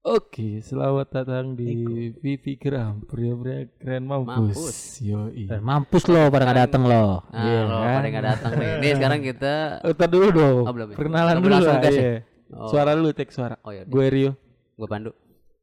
[0.00, 1.76] Oke, selamat datang di
[2.16, 4.56] Vivi Gram, pria-pria keren mampus.
[4.56, 4.76] Mampus.
[5.04, 5.44] Yoi.
[5.44, 7.20] Dan mampus lo pada nggak dateng lo.
[7.28, 7.92] Nah, Iya lo kan?
[7.92, 8.70] pada nggak datang nih.
[8.80, 9.52] Ini sekarang kita
[9.84, 10.64] Oh, tar dulu dong.
[10.64, 10.96] Oh, belum ya?
[10.96, 11.84] Perkenalan Belum dulu langsung lah.
[11.84, 11.92] ya?
[11.92, 12.14] iya.
[12.48, 12.68] Oh.
[12.72, 13.60] Suara dulu, tek suara.
[13.60, 14.32] Oh ya, Gue Rio.
[14.72, 15.12] gue Pandu.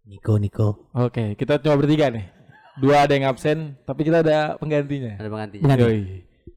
[0.06, 0.70] Niko Niko.
[0.94, 2.30] Oke, kita cuma bertiga nih.
[2.78, 5.18] Dua ada yang absen, tapi kita ada penggantinya.
[5.18, 5.64] Ada penggantinya.
[5.66, 5.82] Pengganti.
[5.82, 6.00] Yoi.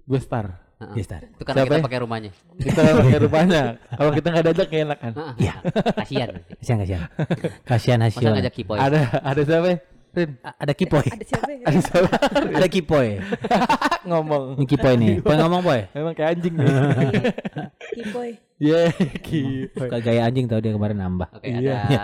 [0.05, 0.69] Gue star.
[0.81, 0.95] Heeh.
[0.97, 1.21] Yes, Tar.
[1.23, 1.85] Itu karena Siapa kita ya?
[1.85, 2.31] pakai rumahnya.
[2.57, 3.63] Kita pakai rupanya.
[3.91, 5.13] Kalau kita nggak diajak nggak enak kan.
[5.13, 5.35] Heeh.
[5.39, 5.55] Iya.
[5.95, 6.29] Kasihan.
[6.57, 7.03] Kasihan kasihan.
[7.63, 8.31] Kasihan Masa Hasil.
[8.33, 8.79] ngajak Kipoy?
[8.79, 9.69] Ada ada siapa?
[9.69, 9.79] ya?
[10.11, 10.31] Rin.
[10.43, 11.07] A- Ada Kipoy.
[11.07, 11.63] Ada siapa ya?
[11.63, 12.09] Ada siapa?
[12.51, 13.09] Ada Kipoy.
[14.09, 14.45] Ngomong.
[14.57, 15.15] Ini Kipoy nih.
[15.21, 15.81] Poy ngomong Poy.
[15.93, 16.67] Emang kayak anjing nih.
[17.97, 18.31] Kipoy.
[18.61, 19.89] Iya, kipoy.
[19.89, 21.29] Suka gaya anjing tau dia kemarin nambah.
[21.33, 21.81] Oke, Iya.
[21.81, 22.03] ada.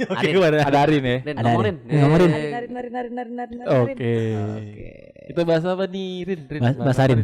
[0.00, 0.32] Oke, Arin.
[0.32, 0.56] gimana?
[0.62, 1.18] Ada Arin ya.
[1.20, 1.50] Rin, Ada.
[1.52, 1.76] Arin.
[1.84, 2.30] Ngomongin.
[2.30, 3.68] Nari nari nari nari nari nari.
[3.76, 4.14] Oke.
[4.34, 4.90] Oke.
[5.28, 6.40] Kita bahas apa nih, Rin?
[6.48, 7.20] Rin Bahas- Arin.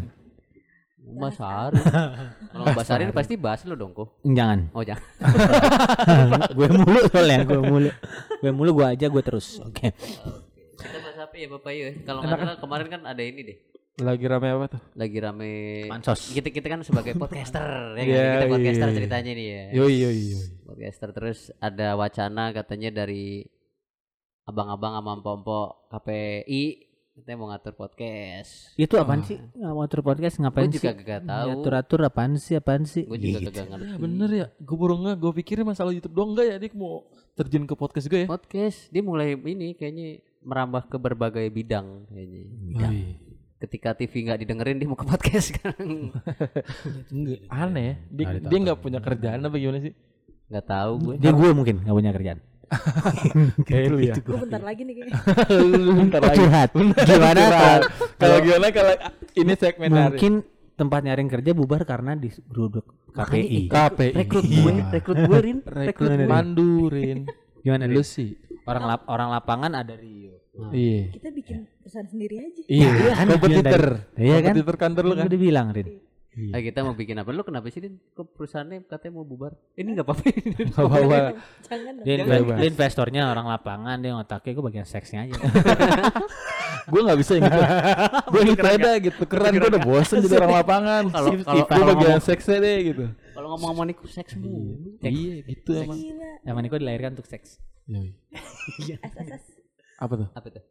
[1.05, 1.21] Rin?
[1.21, 1.85] Mas Arin.
[2.53, 4.17] Kalau bahas Arin pasti bahas lu dong, kok.
[4.25, 4.73] Jangan.
[4.73, 5.05] Oh, jangan.
[6.57, 7.45] gue mulu soalnya.
[7.45, 7.91] Gue mulu.
[8.41, 9.61] Gue mulu gue aja gue terus.
[9.61, 9.93] Oke.
[10.81, 11.87] Kita bahas apa ya, Bapak Yu?
[12.09, 13.59] Kalau nggak salah kemarin kan ada ini deh.
[13.95, 14.81] Lagi rame apa tuh?
[14.99, 15.51] Lagi rame
[15.87, 16.35] Pansos.
[16.35, 18.11] kita kita kan sebagai podcaster ya kan?
[18.11, 18.97] Iya, kita podcaster iya.
[18.99, 20.47] ceritanya nih ya Yoi, yoi, yoi.
[20.67, 23.47] podcaster terus ada wacana katanya dari
[24.51, 29.39] abang-abang sama pompo KPI katanya mau ngatur podcast Itu apaan sih?
[29.39, 30.83] Nggak mau atur podcast ngapain gue sih?
[30.83, 32.55] juga gak tahu Atur-atur apaan sih?
[32.55, 33.03] Apaan sih?
[33.05, 33.51] gue juga Gitu.
[33.53, 36.57] gak ngerti Ya bener ya, gue baru nggak, gue pikirnya masalah YouTube doang enggak ya,
[36.59, 38.29] dia mau terjun ke podcast gue ya.
[38.29, 40.09] podcast dia mulai ini kayaknya
[40.41, 42.43] merambah ke berbagai bidang kayaknya
[42.77, 43.03] Yoi.
[43.59, 46.11] ketika TV nggak didengerin dia mau ke podcast sekarang
[47.09, 47.95] Enggak, aneh ya.
[48.13, 49.95] Dia, Nggak dia nggak punya kerjaan apa gimana sih?
[50.45, 52.39] nggak tahu gue Dia gue mungkin nggak punya kerjaan.
[53.63, 54.15] Kayak lu ya.
[54.17, 55.15] Gue bentar lagi nih kayaknya.
[56.01, 56.39] Bentar lagi.
[56.39, 56.71] curhat.
[57.05, 57.83] Gimana kalau-
[58.15, 58.95] Kalau gimana kalau
[59.35, 59.99] ini segmen hari.
[60.11, 60.33] mungkin
[60.75, 63.69] tempat nyaring kerja bubar karena digeruduk KPI.
[63.69, 64.11] KPI.
[64.13, 67.19] rekrut gue rekrut gue Rin Rekrut mandurin.
[67.61, 68.35] Gimana Lu sih.
[68.65, 70.41] Orang lap, orang lapangan ada Rio.
[70.73, 71.13] Iya.
[71.13, 72.63] Kita bikin perusahaan sendiri aja.
[72.65, 73.85] Iya, kan, kompetitor.
[74.15, 74.55] Iya kan?
[74.55, 75.27] Kompetitor kantor lu kan.
[75.27, 75.89] Udah bilang Rin.
[76.51, 79.95] Ah, kita mau bikin apa lu kenapa sih Rin kok perusahaannya katanya mau bubar ini
[79.95, 80.23] nggak apa-apa
[80.67, 81.19] Gak apa-apa.
[81.63, 81.93] Jangan.
[82.03, 85.35] Dia, inve- dia investornya orang lapangan, dia ngotaknya gue bagian seksnya aja.
[86.85, 87.61] Gue gak bisa yang gitu.
[88.29, 89.23] Gue gitu aja gitu.
[89.25, 91.03] Keren gue udah bosen jadi orang lapangan.
[91.15, 93.05] Kalau- Gue bagian ngomong- seksnya deh gitu.
[93.35, 95.99] kalau ngomong-ngomong nih seks mulu Iya gitu emang.
[96.45, 97.57] Yang Niko dilahirkan untuk seks.
[97.85, 98.15] Yoi.
[99.01, 99.45] SSS.
[99.97, 100.29] Apa tuh?
[100.31, 100.63] apa tuh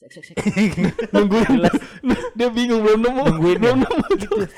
[0.00, 0.76] seks seks seks
[1.14, 1.60] Nungguin.
[2.32, 3.22] Dia bingung belum nemu.
[3.28, 3.84] Nungguin belum ya?
[3.84, 4.04] nemu.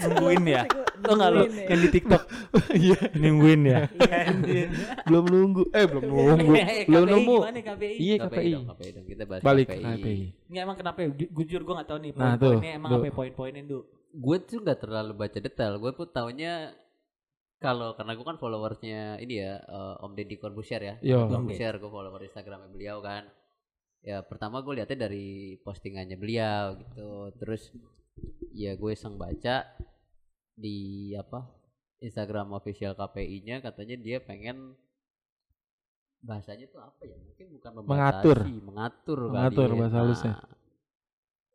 [0.06, 0.62] Nungguin ya.
[1.02, 1.66] Gua Tau gak lo ya.
[1.66, 2.22] yang di TikTok
[2.72, 2.98] Iya.
[3.12, 3.80] nungguin ya.
[5.04, 5.62] Belum nunggu.
[5.70, 6.52] Eh belum nunggu.
[6.88, 7.36] Belum nemu.
[7.98, 8.66] Iya KPI dong
[9.04, 10.46] kita bahas Balik KPI.
[10.46, 11.10] Ini emang kenapa ya?
[11.10, 13.82] Ju- Jujur gue gak tahu nih Nah, emang apa ya poin-poinnya Du.
[14.12, 16.76] gue tuh nggak terlalu baca detail gue pun taunya
[17.56, 21.24] kalau karena gue kan followersnya ini ya eh, Om Deddy Corbusier ya Yo.
[21.26, 23.24] Corbusier gue follower Instagramnya beliau kan
[24.02, 25.26] ya pertama gue lihatnya dari
[25.62, 27.70] postingannya beliau gitu terus
[28.50, 29.62] ya gue iseng baca
[30.52, 31.46] di apa
[32.02, 34.74] Instagram official KPI-nya katanya dia pengen
[36.18, 38.38] bahasanya tuh apa ya mungkin bukan Mengatur.
[38.42, 39.80] membatasi mengatur Mengatur kali ya.
[39.80, 40.34] bahasa halusnya.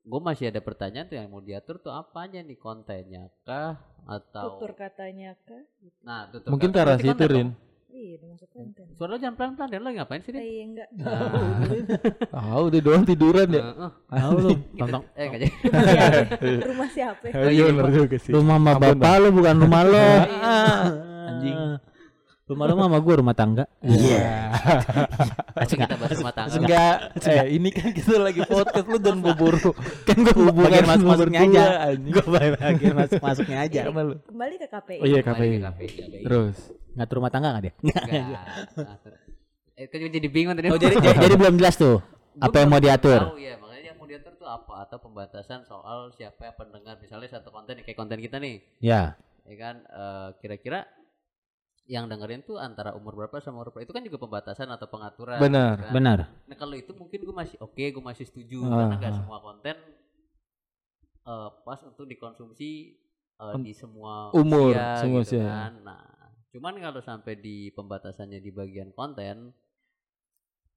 [0.08, 3.76] gue masih ada pertanyaan tuh yang mau diatur tuh apanya nih kontennya kah
[4.08, 5.64] atau Tutur katanya kah?
[6.00, 7.52] nah tutur Mungkin ke arah situ Rin.
[7.98, 8.86] Iya, udah masuk konten.
[8.94, 10.38] suara lo jangan pelan pelan dan lo ngapain sih Eh?
[10.38, 10.90] Iya enggak.
[12.38, 13.64] Tahu dia doang tiduran ya.
[14.06, 15.54] Tahu lu tonton eh nggak jadi
[16.62, 17.26] Rumah siapa?
[17.34, 18.32] Oh, iya bener juga sih.
[18.38, 20.08] rumah sama bapak lu bukan rumah lo.
[21.26, 21.58] Anjing.
[22.48, 23.68] Rumah lu sama gue rumah tangga.
[23.84, 24.56] Iya.
[25.52, 26.96] Langsung kita bahas rumah tangga Enggak,
[27.28, 29.76] eh ini kan kita lagi podcast lu dan buru.
[30.08, 31.64] Kan gue bagian masuk masuknya aja.
[31.92, 33.82] Gue bagian masuk masuknya aja.
[33.92, 35.00] Kembali ke KPI.
[35.04, 35.60] Oh iya KPI.
[35.60, 35.88] KPI.
[36.24, 36.56] Terus.
[36.96, 37.74] Ngatur rumah tangga gak dia?
[37.84, 38.46] Enggak.
[39.78, 42.70] Eh, kan jadi bingung tadi Oh jadi jadi, jadi belum jelas tuh Gua apa yang
[42.72, 43.30] mau diatur.
[43.30, 47.30] tahu ya makanya yang mau diatur tuh apa atau pembatasan soal siapa yang pendengar misalnya
[47.30, 49.14] satu konten nih, kayak konten kita nih Ya.
[49.46, 50.90] ya kan eh, kira-kira
[51.88, 55.40] yang dengerin tuh antara umur berapa sama umur berapa itu kan juga pembatasan atau pengaturan
[55.40, 55.76] Benar.
[55.80, 55.94] kan?
[55.96, 56.20] Benar.
[56.46, 59.18] Nah kalau itu mungkin gue masih oke, gue masih setuju Ah, karena nggak ah.
[59.24, 59.78] semua konten
[61.28, 62.72] eh, pas untuk dikonsumsi
[63.40, 65.48] eh, Em, di semua umur, usia, semua gitu usia.
[65.48, 65.72] kan.
[65.86, 66.04] Nah,
[66.52, 69.56] cuman kalau sampai di pembatasannya di bagian konten,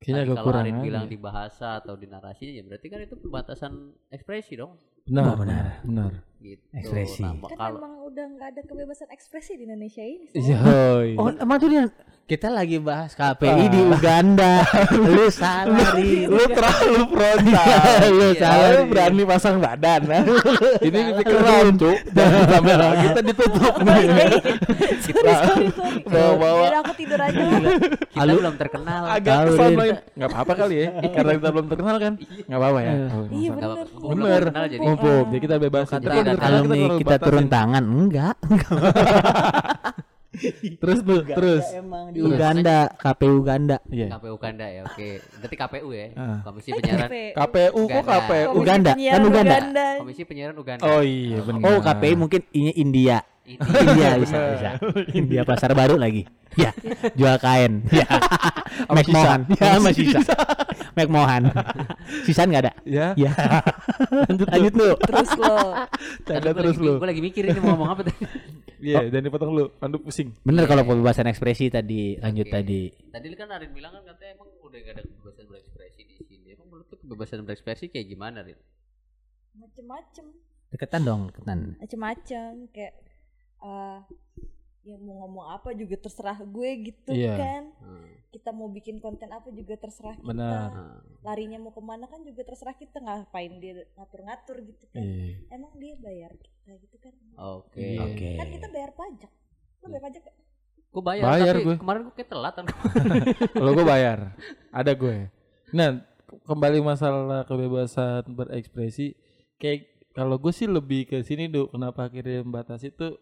[0.00, 0.64] Kayaknya agak kalau kurang.
[0.64, 1.12] Arin bilang aja.
[1.12, 3.72] di bahasa atau di narasinya, ya berarti kan itu pembatasan
[4.08, 4.72] ekspresi dong,
[5.04, 5.64] Benar, Oh, benar.
[5.82, 6.12] Benar.
[6.40, 6.62] gitu.
[6.72, 7.20] Ekspresi.
[7.20, 10.26] Nah, Kan kalau emang udah nggak ada kebebasan ekspresi di Indonesia ini.
[10.32, 10.56] Iya.
[10.56, 10.72] semua.
[10.96, 11.08] hoi.
[11.16, 11.84] Oh emang tuh dia
[12.30, 14.62] Kita lagi bahas KPI di Uganda.
[15.10, 16.30] lu salah, Ri.
[16.30, 17.66] lu terlalu frontal
[18.06, 20.00] Lu Iya, salah, lu berani pasang badan
[20.86, 24.26] ini keren cuk jangan sampai kita ditutup iya, nih iya.
[25.02, 26.62] sorry sorry sorry Bawa-bawa.
[26.62, 29.02] Biar aku tidur aja Kita Alu- belum terkenal.
[29.10, 29.74] agak Tahu, kesan Rin.
[29.74, 32.12] main nggak apa-apa kali ya karena kita belum terkenal kan
[32.46, 33.06] nggak apa-apa ya Iya.
[33.26, 33.76] Iya Belum
[34.06, 34.86] bener terkenal jadi.
[35.34, 37.82] kita bebas alumni kita turun tangan.
[37.82, 38.36] Enggak.
[40.82, 43.76] terus tuh terus Emang di Uganda, KPU Uganda.
[43.88, 45.08] iya KPU Uganda ya, oke.
[45.38, 46.38] Berarti KPU ya, Ah.
[46.42, 48.12] Komisi Penyiaran KPU kok Uganda.
[48.18, 49.86] KPU Uganda, Penyiaran kan Uganda.
[49.98, 50.82] Komisi Penyiaran Uganda.
[50.84, 53.18] oh iya benar Oh, KPI mungkin ini India.
[53.50, 54.70] India bisa bisa.
[55.18, 56.22] India pasar baru lagi.
[56.54, 56.70] Ya,
[57.12, 57.82] jual kain.
[57.92, 58.06] Ya.
[58.86, 59.40] McMohan.
[59.52, 60.18] Ya, sama sisa.
[60.94, 61.42] McMohan.
[62.22, 62.72] Sisan enggak ada?
[62.82, 63.30] ya Ya.
[64.24, 64.90] lanjut lanjut lu.
[65.00, 65.54] terus lo
[66.24, 68.22] ada terus lu Gue lagi mikir ini mau ngomong apa tadi.
[68.80, 72.54] Iya dan dipotong lu pandu pusing Bener kalau pembebasan ekspresi tadi lanjut Oke.
[72.54, 72.82] tadi.
[73.12, 76.48] Tadi kan Arin bilang kan katanya emang udah gak ada kebebasan berekspresi di sini.
[76.54, 78.58] Emang menurut lu kebebasan berekspresi kayak gimana, Rin?
[79.50, 80.26] macem-macem
[80.70, 81.60] Deketan dong, deketan.
[81.82, 82.94] macem-macem kayak
[83.60, 83.98] eh
[84.82, 87.34] ya mau ngomong apa juga terserah gue gitu Iya.
[87.34, 88.08] kan Hmm.
[88.30, 90.70] kita mau bikin konten apa juga terserah kita Benar.
[91.20, 95.72] Larinya mau ke mana kan juga terserah kita ngapain dia ngatur-ngatur gitu kan iya emang
[95.74, 97.76] dia bayar kita gitu kan Oke.
[97.76, 98.00] Iya.
[98.02, 98.30] Oke.
[98.34, 99.32] kan kita bayar pajak
[99.76, 100.36] lo bayar pajak gak?
[100.90, 101.76] Gue bayar, Bayar tapi gue.
[101.78, 102.66] kemarin gue kayak telat kan.
[103.54, 104.18] kalau gue bayar
[104.70, 105.16] ada gue
[105.70, 105.88] nah
[106.42, 109.14] kembali masalah kebebasan berekspresi
[109.56, 113.18] kayak kalau gue sih lebih ke sini tuh kenapa akhirnya membatasi tuh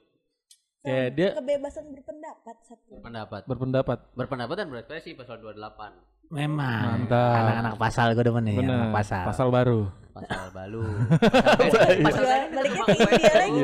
[0.89, 3.41] kayak Sama dia kebebasan berpendapat satu Pendapat.
[3.45, 6.83] berpendapat Berpendapat dan berekspresi pasal 28 Memang.
[7.05, 7.41] Mantap.
[7.41, 9.25] Anak-anak pasal gue demen nih, benar anak pasal.
[9.25, 9.83] pasal baru
[10.19, 10.83] pasal balu.
[12.11, 13.63] Pasal baliknya ke India lagi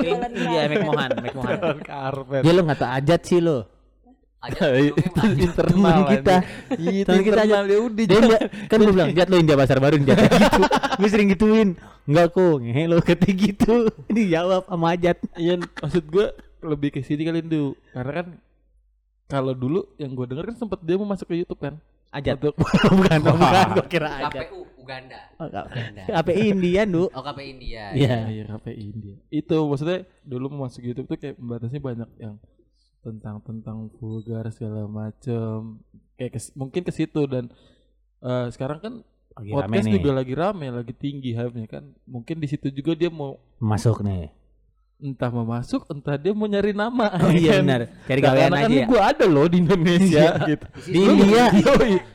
[0.00, 0.70] Iya, karpet.
[0.72, 1.58] McMohan, McMohan.
[1.84, 3.58] karpet Dia lu nggak tau ajat sih lo.
[4.52, 6.36] Aja itu internal kita.
[6.78, 7.66] itu kita aja.
[7.66, 8.40] ya udah Dia India,
[8.70, 10.62] kan gue bilang, Jat lo India pasar baru India kayak gitu.
[11.02, 11.68] Gue sering gituin.
[12.06, 13.90] Enggak kok, ngehe lo kata gitu.
[14.14, 15.18] Ini jawab sama ajat.
[15.34, 16.26] Iya, maksud gue
[16.62, 18.26] lebih ke sini kali itu karena kan
[19.26, 21.78] kalau dulu yang gue denger kan sempet dia mau masuk ke YouTube kan
[22.14, 22.38] Ajat.
[22.40, 24.48] Untuk bukan, bukan, gue kira ajat.
[24.48, 25.20] KPU Uganda.
[25.36, 26.02] Oh, Uganda.
[26.06, 27.04] KPI Indian, Du.
[27.10, 27.84] Oh KPI India.
[27.92, 28.16] Iya.
[28.30, 29.16] Iya, KPI India.
[29.28, 32.40] Itu maksudnya dulu mau masuk YouTube tuh kayak membatasi banyak yang
[33.06, 35.78] tentang tentang vulgar segala macem
[36.14, 37.46] kayak kes- mungkin ke situ dan
[38.18, 38.94] eh, sekarang kan
[39.32, 39.94] Lagi podcast nih.
[39.94, 41.84] juga lagi rame, lagi tinggi hype-nya kan.
[42.04, 44.32] Mungkin di situ juga dia mau Masuk nih.
[44.96, 47.12] entah mau masuk, entah dia mau nyari nama.
[47.20, 47.68] Oh iya kan?
[47.68, 47.80] benar.
[48.02, 48.86] Cari Nah, gawean karena kan aja ya.
[48.88, 50.66] gue ada loh di Indonesia gitu.
[50.88, 51.44] Di India.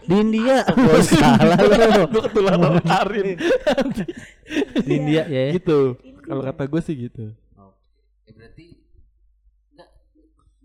[0.02, 0.56] Di India.
[1.00, 2.04] Salah lo.
[2.10, 3.28] Gue ketularan Arin.
[4.82, 5.54] Di India ya.
[5.54, 5.94] gitu.
[6.22, 7.38] Kalau kata gue sih gitu.
[7.54, 7.70] Oh.
[8.26, 8.71] Ya berarti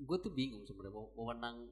[0.06, 1.66] gue tuh bingung sebenarnya mau wewenang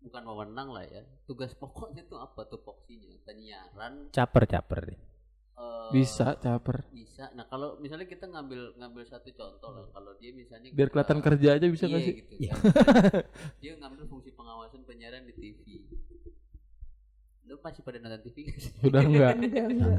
[0.00, 1.02] bukan wewenang lah ya.
[1.24, 3.14] Tugas pokoknya tuh apa tuh poksinya?
[3.22, 4.80] Penyiaran Caper caper.
[4.90, 6.82] eh, Bisa caper.
[6.90, 7.28] bisa.
[7.30, 11.18] Nah, kalau misalnya kita ngambil ngambil satu contoh lah kalau dia misalnya Biar kita- kelihatan
[11.20, 12.14] kerja aja bisa iya, gak sih?
[12.16, 12.50] gitu Iya.
[12.50, 12.62] kan.
[13.62, 15.64] dia ngambil fungsi pengawasan penyiaran di TV.
[17.42, 18.72] Lu masih pada nonton TV gak sih?
[18.80, 19.34] Udah enggak.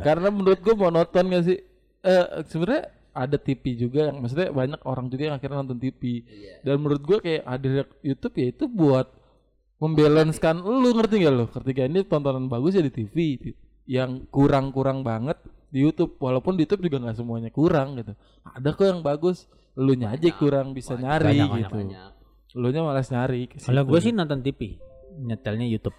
[0.01, 1.59] Karena menurut gue monoton gak sih?
[2.01, 6.23] Eh sebenarnya ada TV juga yang maksudnya banyak orang juga yang akhirnya nonton TV.
[6.23, 6.63] Iya.
[6.63, 7.67] Dan menurut gue kayak ada
[8.03, 9.07] YouTube ya itu buat
[9.81, 11.45] membalancekan lu ngerti gak lu?
[11.51, 13.15] Ketika ini tontonan bagus ya di TV
[13.89, 15.41] yang kurang-kurang banget
[15.71, 18.13] di YouTube walaupun di YouTube juga nggak semuanya kurang gitu.
[18.43, 19.47] Ada kok yang bagus,
[19.79, 21.75] lu aja Banyak, kurang bisa banyak, nyari banyak, gitu.
[21.79, 22.11] Banyak.
[22.59, 23.47] Lu nya malas nyari.
[23.47, 24.75] Kalau gue sih nonton TV.
[25.11, 25.97] Nyetelnya YouTube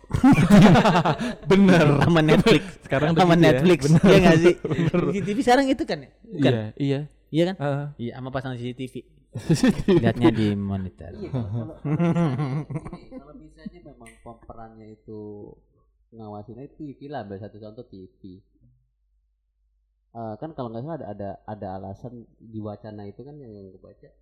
[1.51, 2.01] bener.
[2.01, 2.63] sama Netflix.
[2.86, 3.43] Sekarang sama ya.
[3.51, 3.81] Netflix.
[3.86, 4.03] Bener.
[4.08, 4.55] Iya gak sih?
[4.72, 5.01] Bener.
[5.13, 6.10] Di TV sekarang itu kan ya?
[6.25, 6.53] Bukan.
[6.53, 7.01] Iya, iya.
[7.32, 7.56] Iya kan?
[7.60, 7.86] Ah.
[7.96, 8.94] Iya, sama pasang CCTV.
[10.01, 11.13] Lihatnya di monitor.
[11.17, 15.20] Iya, kalau misalnya memang pemerannya itu
[16.13, 18.44] ngawasinnya TV lah, satu contoh TV.
[20.13, 23.72] Eh, kan kalau nggak salah ada ada ada alasan di wacana itu kan yang, yang
[23.72, 24.13] gue baca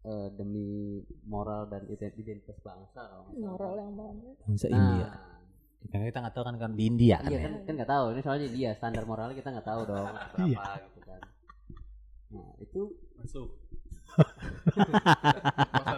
[0.00, 3.48] eh, demi moral dan ident- identitas bangsa kalau nggak salah.
[3.48, 5.10] moral yang mana Bangsa Nah, India.
[5.84, 7.40] Kan kita nggak tahu kan kan di India kan Iya ya.
[7.40, 11.00] kan kan nggak tahu ini soalnya dia standar moralnya kita nggak tahu dong berapa gitu
[11.02, 11.20] kan.
[12.28, 13.48] Nah itu Masuk.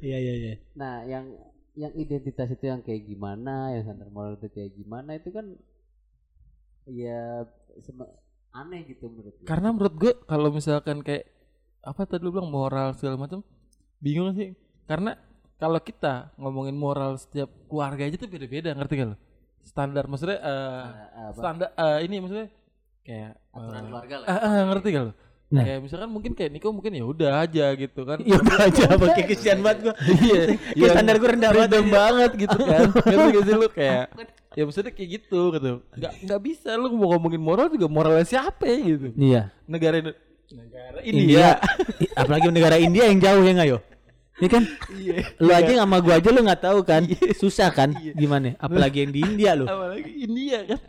[0.00, 0.54] Iya iya iya.
[0.74, 1.36] Nah, yang
[1.74, 5.54] yang identitas itu yang kayak gimana, yang standar moral itu kayak gimana itu kan
[6.86, 7.46] ya
[7.78, 8.10] sema-
[8.50, 9.46] aneh gitu menurut gue.
[9.46, 11.26] Karena menurut gue kalau misalkan kayak
[11.80, 13.40] apa tadi lu bilang moral segala macam
[13.98, 14.52] bingung sih.
[14.84, 15.14] Karena
[15.56, 19.16] kalau kita ngomongin moral setiap keluarga aja tuh beda-beda, ngerti gak lo?
[19.60, 22.48] Standar maksudnya eh Eh, apa, standar eh, ini maksudnya
[23.00, 24.26] kayak aturan eh, keluarga lah.
[24.26, 25.12] ah, ah, ngerti gak lo?
[25.50, 25.64] Nah.
[25.66, 28.18] Kayak misalkan mungkin kayak Niko mungkin ya udah aja gitu kan.
[28.28, 29.94] Ya udah aja pakai kesian banget gua.
[29.98, 30.42] Iya,
[30.74, 31.70] Kayak standar gua rendah banget.
[31.90, 32.80] Banget gitu kan.
[33.10, 34.04] Ngerti gak sih lu kayak
[34.58, 35.70] ya maksudnya kayak gitu gitu.
[35.94, 39.08] Enggak enggak bisa lu mau ngomongin moral juga moralnya siapa ya gitu.
[39.14, 39.42] Iya.
[39.70, 39.96] Negara
[40.50, 41.22] negara India.
[41.22, 41.48] India.
[42.20, 43.78] Apalagi negara India yang jauh ya nggak yo?
[44.40, 44.62] Iya kan?
[44.96, 45.16] Iya.
[45.38, 47.02] Lu aja sama gua aja lu nggak tahu kan?
[47.36, 47.92] Susah kan?
[47.94, 48.56] Gimana?
[48.58, 49.68] Apalagi yang di India lu.
[49.68, 50.80] Apalagi India kan.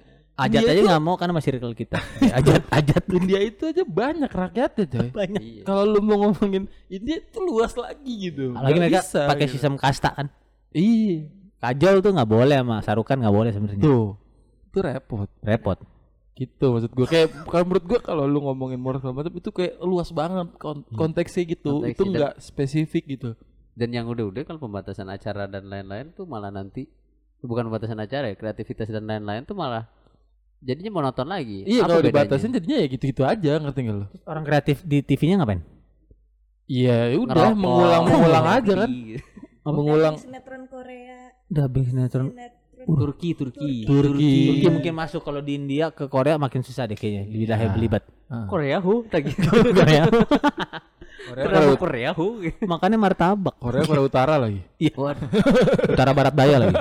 [0.41, 1.99] Ajat India aja nggak mau karena masih circle kita.
[2.33, 5.09] Ajat, ajat India itu aja banyak rakyatnya coy.
[5.13, 5.41] banyak.
[5.43, 5.63] Iya.
[5.67, 8.55] Kalau lu mau ngomongin India itu luas lagi gitu.
[8.57, 9.53] Apalagi Nggak mereka bisa, pakai gitu.
[9.59, 10.27] sistem kasta kan.
[10.73, 11.29] Iya.
[11.61, 13.83] Kajol tuh nggak boleh sama Sarukan nggak boleh sebenarnya.
[13.85, 14.17] Tuh.
[14.73, 15.29] Itu repot.
[15.45, 15.77] Repot.
[16.33, 20.09] Gitu maksud gue kayak kalau menurut gue kalau lu ngomongin moral macam itu kayak luas
[20.09, 21.85] banget kon- konteksnya gitu.
[21.85, 23.29] Itu enggak spesifik gitu.
[23.77, 26.89] Dan yang udah-udah kalau pembatasan acara dan lain-lain tuh malah nanti
[27.45, 29.85] bukan pembatasan acara ya, kreativitas dan lain-lain tuh malah
[30.61, 31.65] jadinya monoton lagi.
[31.65, 34.05] Iya kalau dibatasin jadinya ya gitu-gitu aja ngerti gak lu?
[34.25, 35.61] Orang kreatif di TV-nya ngapain?
[36.69, 38.89] Iya ya udah mengulang-mengulang aja kan.
[39.63, 39.75] ngopi.
[39.75, 42.27] Mengulang sinetron Korea Dubbing sinetron.
[42.29, 43.85] sinetron Turki, Turki.
[43.85, 44.33] Turki.
[44.49, 47.75] Turki mungkin masuk kalau di India ke Korea makin susah deh kayaknya lidahnya Nah.
[47.75, 48.03] belibat.
[48.47, 49.43] Korea hu, tak gitu.
[49.77, 50.09] Korea.
[51.21, 52.41] Korea, Korea, Korea hu?
[52.59, 53.53] Makannya martabak.
[53.55, 54.65] Korea Korea Utara lagi.
[54.89, 55.29] Waduh,
[55.93, 56.73] Utara Barat Daya lagi.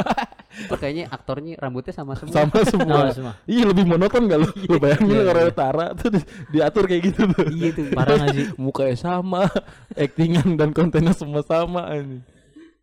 [0.50, 2.32] itu kayaknya aktornya rambutnya sama semua.
[2.32, 2.96] Sama semua.
[3.04, 3.32] Sama semua.
[3.44, 4.48] Iya lebih monoton gak lu?
[4.64, 5.52] Lu bayangin Iya, lu Korea iya.
[5.52, 7.44] Utara tuh di- diatur kayak gitu tuh.
[7.50, 7.84] Iya tuh.
[7.92, 8.46] Parah nggak sih?
[8.56, 9.42] Mukanya sama,
[9.92, 12.24] actingan dan kontennya semua sama ini.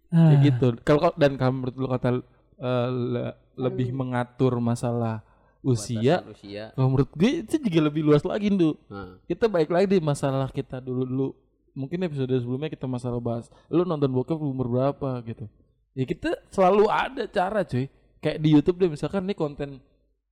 [0.08, 0.32] Ah.
[0.32, 0.68] Kayak gitu.
[0.82, 2.10] Kalau dan kamu menurut lu kata
[2.58, 5.26] eh, le- lebih mengatur masalah
[5.60, 6.64] usia, Batasan usia.
[6.72, 8.78] kalau menurut gue itu juga lebih luas lagi, Ndu.
[8.88, 11.28] Nah, Kita baik lagi di masalah kita dulu dulu.
[11.74, 15.46] Mungkin episode sebelumnya kita masalah bahas lu nonton bokep umur berapa gitu.
[15.92, 17.90] Ya kita selalu ada cara, cuy.
[18.18, 19.78] Kayak di YouTube deh misalkan nih konten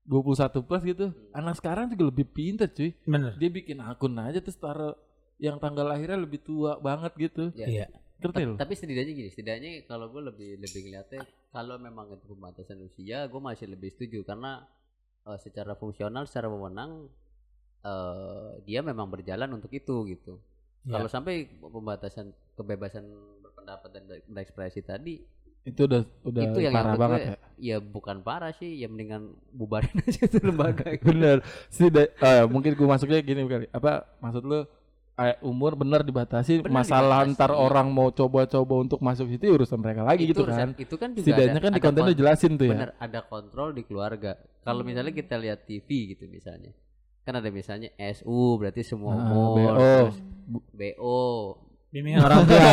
[0.04, 1.06] 21 plus gitu.
[1.32, 2.94] Anak sekarang juga lebih pintar, cuy.
[3.04, 3.34] Bener.
[3.36, 4.94] Dia bikin akun aja terus taruh
[5.36, 7.50] yang tanggal lahirnya lebih tua banget gitu.
[7.54, 7.66] ya.
[7.68, 7.88] Iya.
[8.22, 8.42] Ngerti?
[8.56, 13.42] Tapi setidaknya gini, setidaknya kalau gue lebih lebih ngeliatnya kalau memang itu pembatasan usia, gue
[13.44, 14.64] masih lebih setuju karena
[15.28, 16.92] eh, secara fungsional, secara wewenang
[17.86, 20.34] eh dia memang berjalan untuk itu gitu.
[20.86, 20.98] Ya.
[20.98, 23.06] Kalau sampai pembatasan kebebasan
[23.44, 25.16] berpendapat dan ber- berekspresi tadi,
[25.66, 27.38] Itu udah udah itu yang parah menurut banget gue, ya.
[27.58, 30.94] ya bukan parah sih, ya mendingan bubarin aja itu lembaga.
[31.10, 31.42] Bener.
[31.74, 31.90] Sih
[32.50, 33.66] mungkin gue masuknya gini kali.
[33.74, 34.66] Apa maksud lu
[35.40, 37.34] umur bener dibatasi Bener masalah dibatasi.
[37.34, 40.82] ntar orang mau coba-coba untuk masuk situ ya urusan mereka lagi gitu urusan- kan.
[40.82, 42.74] Itu kan juga Setidaknya ada- kan di konten kon- udah jelasin tuh ya.
[42.76, 44.32] Bener, ada kontrol di keluarga.
[44.60, 46.76] Kalau misalnya kita lihat TV gitu misalnya.
[47.22, 49.72] Kan ada misalnya SU berarti semua Ah, umur, BO.
[49.74, 50.18] terus
[50.72, 51.20] BO.
[51.96, 52.72] Bimbingan orang tua.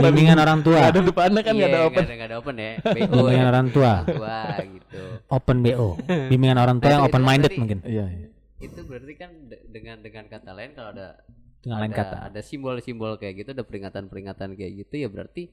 [0.00, 0.80] Bimbingan orang tua.
[0.88, 2.00] Ada depannya kan nggak Iya, ada open.
[2.02, 2.70] nggak ada, ada open ya.
[2.96, 3.50] BO Bimbingan ya.
[3.52, 3.92] orang tua.
[4.02, 5.02] Tua gitu.
[5.28, 5.88] Open BO.
[6.32, 7.78] Bimbingan orang tua Nah, yang itu- itu open minded berarti- mungkin.
[7.84, 8.28] Iya, iya.
[8.58, 11.20] Itu berarti kan de- dengan dengan kata lain kalau ada
[11.64, 12.16] Dengan lain ada, kata.
[12.28, 15.48] ada simbol-simbol kayak gitu, ada peringatan-peringatan kayak gitu ya berarti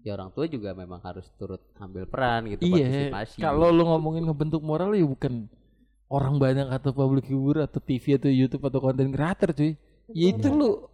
[0.00, 2.88] ya orang tua juga memang harus turut ambil peran gitu Iya.
[3.12, 3.36] partisipasi.
[3.38, 5.48] Kalau lu ngomongin ngebentuk moral ya bukan
[6.08, 9.72] orang banyak atau public figure atau TV atau YouTube atau konten creator cuy.
[10.10, 10.84] Ya itu lu.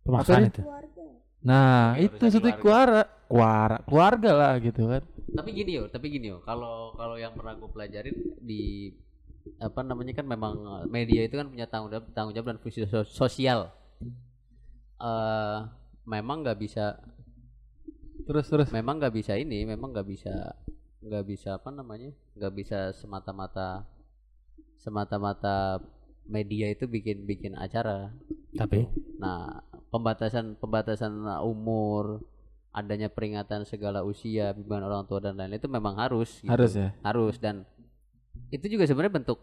[0.00, 0.60] Pemaksaan Apa itu.
[0.62, 1.04] keluarga
[1.40, 3.02] Nah, Iya, itu seperti keluarga.
[3.24, 5.02] Keluarga, keluarga lah gitu kan.
[5.30, 8.90] tapi gini yo tapi gini yo kalau kalau yang pernah gue pelajarin di
[9.58, 12.84] apa namanya kan memang eh, media itu kan punya tanggung jawab tanggung jawab dan fungsi
[12.84, 13.72] so- sosial
[15.00, 15.58] eh
[16.04, 16.98] memang nggak bisa
[18.20, 18.68] Terus terus.
[18.70, 20.54] memang nggak bisa ini memang nggak bisa
[21.00, 23.88] nggak bisa apa namanya nggak bisa semata-mata
[24.76, 25.80] semata-mata
[26.28, 28.12] media itu bikin bikin acara
[28.50, 28.86] Tapi
[29.20, 32.18] Nah, pembatasan pembatasan umur,
[32.72, 36.40] adanya peringatan segala usia, bimbingan orang tua dan lain-lain itu memang harus.
[36.42, 36.50] gitu.
[36.50, 36.90] Harus ya.
[37.04, 37.62] Harus dan
[38.50, 39.38] itu juga sebenarnya bentuk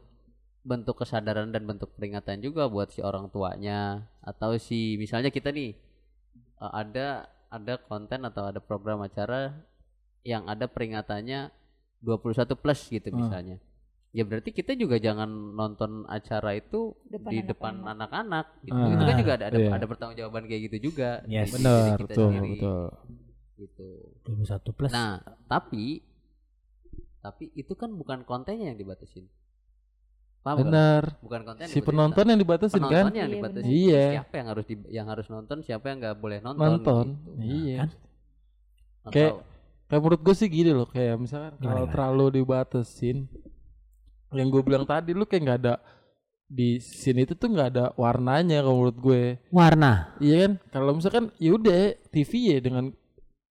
[0.62, 5.72] bentuk kesadaran dan bentuk peringatan juga buat si orang tuanya atau si misalnya kita nih
[6.58, 9.56] eh, ada ada konten atau ada program acara
[10.22, 11.48] yang ada peringatannya
[12.04, 13.24] 21 plus gitu Hmm.
[13.24, 13.58] misalnya.
[14.12, 17.48] Ya berarti kita juga jangan nonton acara itu Depan di anak-anak.
[17.48, 18.76] depan anak-anak gitu.
[18.76, 19.72] Ah, itu kan juga ada ada, iya.
[19.72, 21.10] ada pertanggungjawaban kayak gitu juga.
[21.28, 21.54] Yes.
[21.54, 22.84] Benar, betul, sendiri, betul.
[23.58, 23.88] Gitu.
[24.26, 24.92] 21 plus.
[24.92, 25.12] Nah,
[25.46, 26.02] tapi
[27.20, 29.26] tapi itu kan bukan kontennya yang dibatasin.
[30.40, 30.64] Paham?
[30.64, 31.20] Benar.
[31.20, 31.90] Bukan konten yang Si dibatasin.
[31.92, 32.88] penonton yang dibatasin kan?
[32.88, 33.68] penontonnya yang Iya, dibatasin.
[33.70, 34.04] Iya.
[34.14, 36.64] Siapa yang harus di- yang harus nonton, siapa yang nggak boleh nonton.
[36.64, 37.06] Nonton.
[37.36, 37.44] gitu.
[37.44, 37.78] Iya.
[37.78, 37.90] kan?
[39.08, 39.34] Kayak
[39.88, 43.18] kayak menurut gue sih gini loh, kayak misalkan Gimana, kalau terlalu dibatasin
[44.30, 45.76] yang gue bilang tadi lu kayak nggak ada
[46.46, 49.24] di sini itu tuh nggak ada warnanya kalau menurut gue.
[49.50, 50.16] Warna.
[50.20, 50.52] Iya kan?
[50.70, 51.76] Kalau misalkan ya udah
[52.08, 52.92] TV ya dengan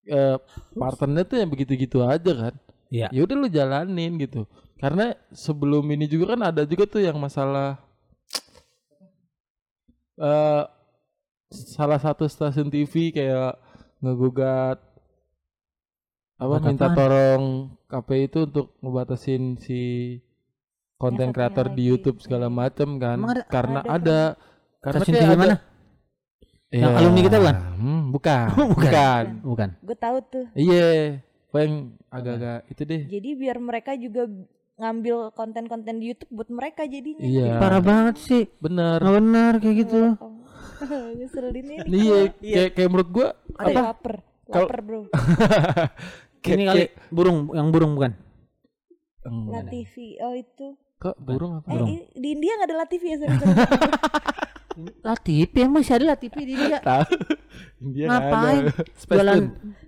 [0.06, 0.37] eh,
[0.73, 2.54] partnernya tuh yang begitu-gitu aja kan.
[2.88, 3.08] Iya.
[3.10, 4.46] Ya udah lu jalanin gitu.
[4.76, 7.80] Karena sebelum ini juga kan ada juga tuh yang masalah
[10.16, 10.62] eh
[11.48, 13.56] salah satu stasiun TV kayak
[13.98, 14.80] ngegugat
[16.36, 16.96] apa Buat minta apaan?
[16.98, 17.42] tolong
[17.86, 19.80] KPI itu untuk ngebatasin si
[20.96, 21.84] konten kreator di.
[21.86, 23.44] YouTube segala macam kan Emang ada?
[23.46, 24.20] karena Ada, ada
[24.82, 25.56] karena Stasiun TV ada- mana?
[26.66, 26.98] Yang Iya.
[26.98, 27.56] alumni kita bukan?
[27.78, 28.46] Hmm, bukan.
[28.56, 28.72] Bukan.
[28.74, 29.24] bukan.
[29.46, 29.68] Bukan.
[29.80, 30.44] Gue tahu tuh.
[30.52, 31.74] Iya, apa yang
[32.06, 33.02] agak-agak itu deh.
[33.06, 34.26] Jadi biar mereka juga
[34.76, 37.22] ngambil konten-konten di YouTube buat mereka jadinya.
[37.22, 37.56] Iya.
[37.56, 38.44] Parah banget sih.
[38.58, 38.98] Bener.
[38.98, 40.00] Nggak benar kayak gitu.
[40.18, 40.34] Oh.
[41.16, 41.74] Ngeselin ini.
[41.96, 43.80] Iya, kayak kayak menurut gua Ada apa?
[43.86, 44.14] lapar.
[44.46, 45.00] Kalau- Lapar, Bro.
[46.38, 48.12] Kayak- Ini kali burung yang burung bukan?
[49.24, 49.66] Enggak.
[49.66, 50.14] Latifi.
[50.20, 50.78] Oh itu.
[50.96, 51.66] Kok burung apa?
[51.68, 53.18] Eh, i- di India nggak ada Latifi ya
[55.00, 56.78] Latipi yang masih ada Latipi di dia.
[56.78, 57.09] Tahu.
[57.90, 58.62] Dia Ngapain?
[58.66, 58.83] ada.
[59.06, 59.42] Jualan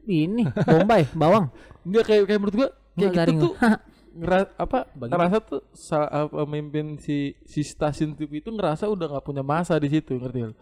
[0.05, 1.53] ini bombay, bawang.
[1.83, 3.71] Enggak kayak kayak menurut gua kayak Nggak gitu tuh gua.
[4.19, 9.07] ngera apa Bagi- ngerasa tuh salah apa, pemimpin si si stasiun TV itu ngerasa udah
[9.09, 10.59] nggak punya masa di situ ngerti nggak?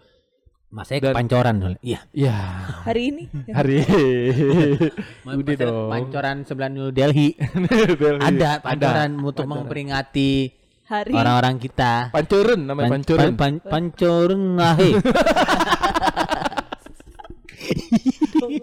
[0.67, 1.81] Masanya Dan- kepancoran soalnya.
[1.81, 2.01] Iya.
[2.13, 2.37] Ya
[2.85, 3.25] Hari ini.
[3.49, 3.77] hari
[5.31, 7.33] udah dong Pancoran sebelah New Delhi.
[8.03, 8.21] Delhi.
[8.21, 9.63] ada pancoran untuk pancoran.
[9.63, 10.33] memperingati
[10.87, 12.15] Hari orang-orang kita.
[12.15, 14.91] Pancoren namanya Pan- pancoren pan- pan- pancoren ngahe.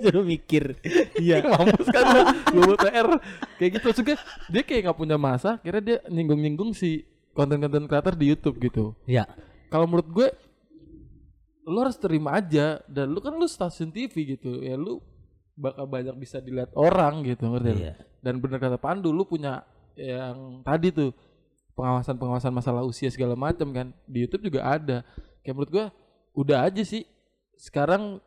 [0.04, 0.80] Suruh mikir.
[1.20, 2.04] Iya mampus kan
[2.52, 3.08] buat PR
[3.56, 8.32] Kayak gitu Maksudnya Dia kayak gak punya masa Kira dia nyinggung-nyinggung si Konten-konten kreator di
[8.32, 9.28] Youtube gitu Ya.
[9.68, 10.28] Kalau menurut gue
[11.66, 15.00] Lu harus terima aja Dan lu kan lu stasiun TV gitu Ya lu
[15.56, 17.72] Bakal banyak bisa dilihat orang gitu Ngerti?
[17.80, 17.94] Iya.
[18.20, 19.64] Dan bener kata Pandu Lu punya
[19.96, 21.10] Yang tadi tuh
[21.74, 25.02] Pengawasan-pengawasan masalah usia segala macam kan Di Youtube juga ada
[25.42, 25.86] Kayak menurut gue
[26.34, 27.06] Udah aja sih
[27.58, 28.22] Sekarang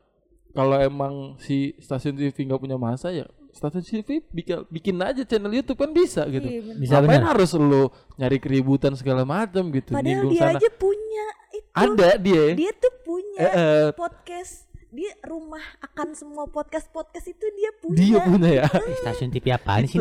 [0.50, 5.52] kalau emang si stasiun TV nggak punya masa ya stasiun TV bikin bikin aja channel
[5.52, 6.48] YouTube kan bisa gitu.
[6.48, 6.72] Iya.
[6.76, 10.56] Bisa Ngapain harus lu nyari keributan segala macam gitu Padahal dia sana.
[10.56, 11.68] aja punya itu.
[11.72, 12.44] Ada dia.
[12.56, 14.64] Dia tuh punya Eh, eh, podcast.
[14.88, 17.96] Dia rumah akan semua podcast-podcast itu dia punya.
[18.00, 18.64] dia punya ya.
[18.64, 20.00] Eh, Stasiun TV apaan sih.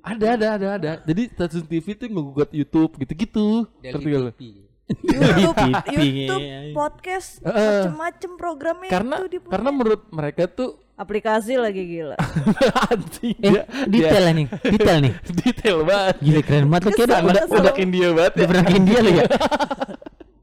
[0.00, 0.92] Ada ada ada ada.
[1.02, 3.66] Jadi stasiun TV tuh ngegugat YouTube gitu-gitu.
[3.80, 4.34] Ngerti gak?
[4.36, 4.54] TV.
[4.84, 5.56] YouTube,
[5.88, 6.00] TV.
[6.28, 7.56] YouTube, podcast, Eh, eh.
[7.88, 12.20] macem-macem programnya Karena itu dia karena menurut mereka tuh aplikasi lagi gila.
[12.92, 15.12] anjing Eh, dia, detail nih, detail nih.
[15.16, 16.14] dia detail banget.
[16.20, 18.48] Gila keren banget lo kayak udah Kesel, udah udah Udah India banget udah ya.
[18.52, 19.24] pernah ke India lo ya.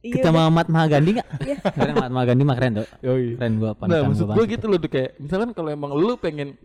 [0.02, 0.42] Iya, Kita udah.
[0.42, 1.28] sama Mahatma Gandhi enggak?
[1.40, 1.56] Iya.
[1.62, 2.88] Keren Mahatma Gandhi mah keren tuh.
[3.00, 3.26] Yoi.
[3.38, 6.58] Keren gua Nah panutan maksud gua gitu loh tuh kayak misalkan kalau emang lu pengen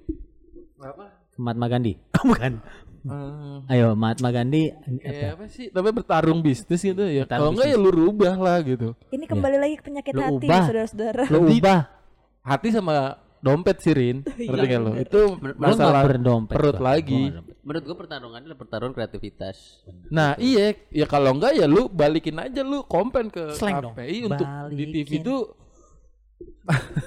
[1.37, 1.95] Mahatma Gandhi.
[2.27, 2.53] Bukan.
[3.07, 7.77] eh, Ayo Mahatma Gandhi kayak apa sih tapi bertarung bisnis gitu ya kalau enggak ya
[7.77, 10.63] lu rubah lah gitu Ini kembali lagi ke penyakit Lu hati, ubah.
[10.65, 11.23] saudara-saudara.
[11.29, 11.81] lo ubah.
[12.43, 12.95] hati sama
[13.39, 15.21] dompet sih Rin ngerti nggak lo itu
[15.57, 17.55] masalah berdompet, perut lagi Gua.
[17.63, 19.83] Menurut gue pertarungan adalah pertarungan kreativitas.
[20.09, 23.95] nah iya ya kalau enggak ya lu balikin aja lu komplain ke Slang dong.
[23.95, 25.19] KPI untuk di TV Balikin.
[25.21, 25.37] itu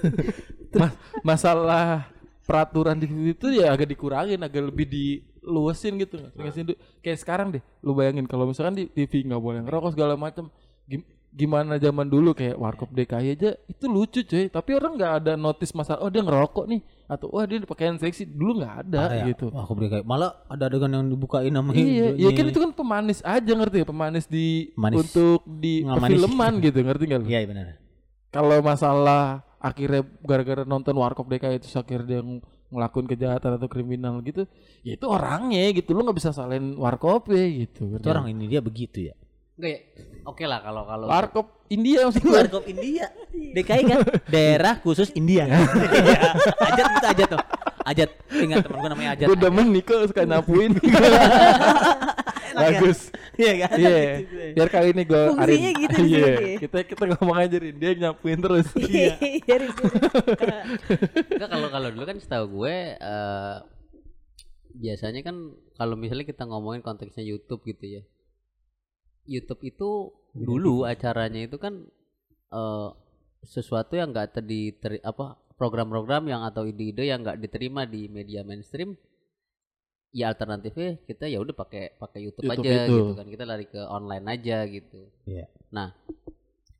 [0.72, 2.08] Mas- masalah
[2.50, 7.54] peraturan di TV itu ya agak dikurangin agak lebih diluasin gitu ngasih du- kayak sekarang
[7.54, 10.50] deh lu bayangin kalau misalkan di TV nggak boleh ngerokok segala macam
[10.84, 15.34] Gim- gimana zaman dulu kayak warkop DKI aja itu lucu cuy tapi orang nggak ada
[15.38, 19.18] notice masalah oh dia ngerokok nih atau wah dia pakaian seksi dulu nggak ada Parah
[19.22, 19.26] ya.
[19.30, 23.52] gitu kayak malah ada adegan yang dibukain sama Iya, iya kan itu kan pemanis aja
[23.54, 24.98] ngerti ya, pemanis di Pemanis.
[25.06, 27.22] untuk di perfilman gitu, ngerti nggak?
[27.26, 27.66] Iya, benar.
[28.30, 34.22] Kalau masalah akhirnya gara-gara nonton Warkop DKI itu akhirnya dia ng- ngelakuin kejahatan atau kriminal
[34.22, 34.45] gitu,
[34.86, 37.98] ya itu orangnya gitu, lu nggak bisa salahin Warkop ya gitu.
[37.98, 39.15] Itu orang ini dia begitu ya.
[39.60, 39.80] Enggak ya?
[40.24, 42.32] Oke lah kalau kalau Warkop India maksud gue.
[42.48, 43.12] Warkop India.
[43.36, 44.00] DKI kan
[44.32, 45.43] daerah khusus India.
[45.52, 45.60] Iya.
[46.72, 47.41] ajat itu ajat tuh.
[47.84, 48.10] Ajat.
[48.32, 49.28] Ingat temen gue namanya Ajat.
[49.28, 50.80] Gue demen Niko suka nyapuin.
[52.60, 53.12] Bagus.
[53.36, 53.76] Iya kan?
[53.76, 54.00] Iya.
[54.56, 56.34] Biar kali ini gue Fungsinya gitu Iya.
[56.63, 58.67] Kita kita ngomong aja Rin, dia nyapuin terus.
[58.80, 59.72] Iya, Rin, Rin.
[61.36, 63.56] Enggak kalau kalau dulu kan setahu gue eh,
[64.80, 65.36] biasanya kan
[65.76, 68.04] kalau misalnya kita ngomongin konteksnya YouTube gitu ya.
[69.30, 71.86] YouTube itu dulu acaranya itu kan
[72.50, 72.89] eh,
[73.46, 78.42] sesuatu yang enggak tadi teri- apa program-program yang atau ide-ide yang enggak diterima di media
[78.42, 78.98] mainstream
[80.10, 82.96] ya alternatifnya kita ya udah pakai pakai YouTube, YouTube aja itu.
[82.98, 85.02] gitu kan kita lari ke online aja gitu.
[85.30, 85.46] Iya.
[85.70, 85.94] Nah,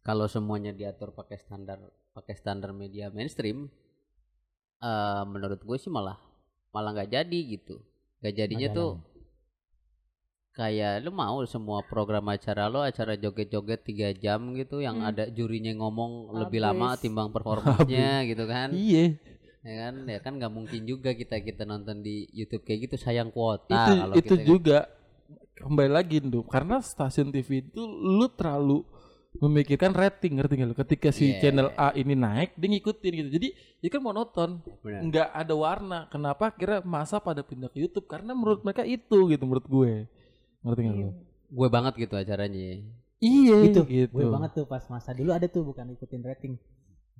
[0.02, 1.78] kalau semuanya diatur pakai standar
[2.18, 3.70] pakai standar media mainstream
[4.80, 6.18] eh menurut gue sih malah
[6.74, 7.78] malah nggak jadi gitu.
[8.20, 9.00] Gak jadinya tuh
[10.52, 15.10] kayak lu mau semua program acara lo acara joget-joget tiga jam gitu yang Hmm.
[15.10, 17.02] ada jurinya ngomong lebih lama Habis.
[17.02, 19.16] timbang performanya gitu kan Iya.
[19.60, 23.30] ya kan ya kan nggak mungkin juga kita kita nonton di YouTube kayak gitu sayang
[23.30, 24.46] kuota itu kalau itu kita kan.
[24.46, 24.80] juga
[25.56, 28.84] kembali lagi tuh karena stasiun TV itu lu terlalu
[29.38, 30.76] memikirkan rating ngerti nggak lu?
[30.76, 31.38] Ketika si Iya.
[31.40, 33.30] channel A ini naik, dia ngikutin gitu.
[33.30, 34.50] Jadi ya kan monoton,
[34.82, 36.00] nggak ada warna.
[36.10, 36.50] Kenapa?
[36.50, 40.10] Kira masa pada pindah ke YouTube karena menurut mereka itu gitu menurut gue.
[40.64, 41.10] Ngerti nggak lu?
[41.58, 42.68] Gue banget gitu acaranya.
[43.20, 44.16] Iya Itu gitu.
[44.16, 46.54] gue banget tuh pas masa dulu ada tuh bukan ikutin rating.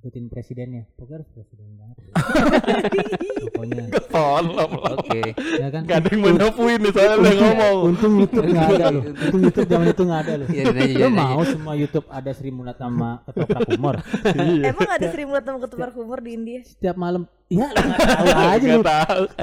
[0.00, 0.88] Ikutin presidennya.
[0.96, 1.96] Pokoknya harus presiden banget.
[3.52, 3.84] Pokoknya.
[4.08, 4.96] Tolong lah.
[4.96, 5.20] Oke.
[5.36, 5.82] Ya kan?
[5.84, 7.76] Gak ada yang mau nyapuin nih soalnya yang ngomong.
[7.84, 9.02] Untung YouTube nggak ada loh.
[9.04, 10.46] Untung YouTube zaman itu nggak ada loh.
[10.48, 11.08] Iya, aja, Lo biarin aja.
[11.12, 13.94] mau semua YouTube ada Sri Mulat sama ketoprak humor
[14.64, 16.60] Emang ada Sri Mulat sama ketumbar humor di India?
[16.64, 17.28] setiap malam?
[17.50, 18.82] Ya lo nggak tahu aja lu.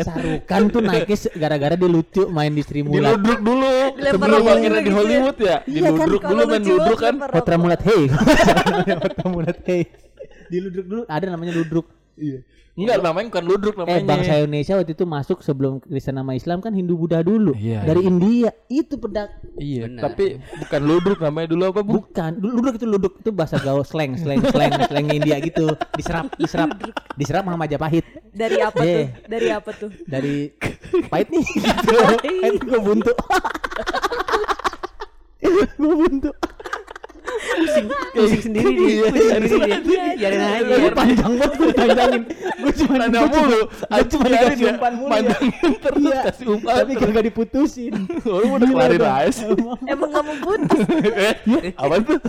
[0.02, 3.14] Sarukan tuh naiknya gara-gara dia lucu main di Sri Mulat.
[3.22, 4.98] Diludruk dulu sebelum akhirnya gitu di.
[4.98, 5.58] Hollywood ya.
[5.70, 7.14] Iya kan, Diludruk dulu Kalau main ludruk kan.
[7.22, 7.58] rokok.
[7.62, 8.02] Mulat hey.
[9.06, 9.82] Potra Mulat hey.
[10.48, 11.88] Diludruk dulu ada namanya ludruk.
[12.16, 12.42] Iya.
[12.74, 14.06] Enggak namanya bukan ludruk Eh namanya.
[14.06, 17.52] bangsa Indonesia waktu itu masuk sebelum Kristen sama Islam kan Hindu Buddha dulu.
[17.52, 17.82] Iya.
[17.82, 20.02] Dari India itu pedak Iya, Benar.
[20.04, 21.92] tapi bukan ludruk namanya dulu apa, Bu?
[22.00, 26.30] bukan Lu- ludruk itu ludruk itu bahasa gaul slang slang slang slang India gitu diserap
[26.36, 26.70] diserap
[27.14, 28.94] diserap sama Majapahit Dari apa Iya.
[28.94, 29.06] tuh?
[29.26, 29.90] Dari apa tuh?
[30.06, 30.36] dari
[31.10, 33.12] pahit nih gitu pahit gue buntu
[35.74, 36.30] gue buntu
[38.18, 39.06] Pusing sendiri dia.
[39.08, 40.04] Pusing sendiri dia.
[40.18, 40.74] Biarin aja.
[40.74, 42.22] gue panjang banget gue panjangin
[42.58, 43.62] gue cuma cuma- mulu.
[43.70, 44.72] gua cuma dikasih ya.
[44.74, 45.14] umpan mulu ya.
[45.14, 46.20] Panjangin terus Iya.
[46.26, 46.74] kasih umpan.
[46.76, 47.94] tapi kagak diputusin
[48.26, 49.46] Lu udah kelarin aja.
[49.92, 50.80] Emang gak mau putus?
[51.06, 51.36] Eh,
[51.74, 52.20] apa tuh?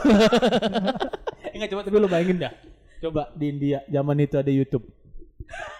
[1.50, 2.52] Enggak coba tapi lu bayangin dah
[2.98, 4.84] coba di India zaman itu ada YouTube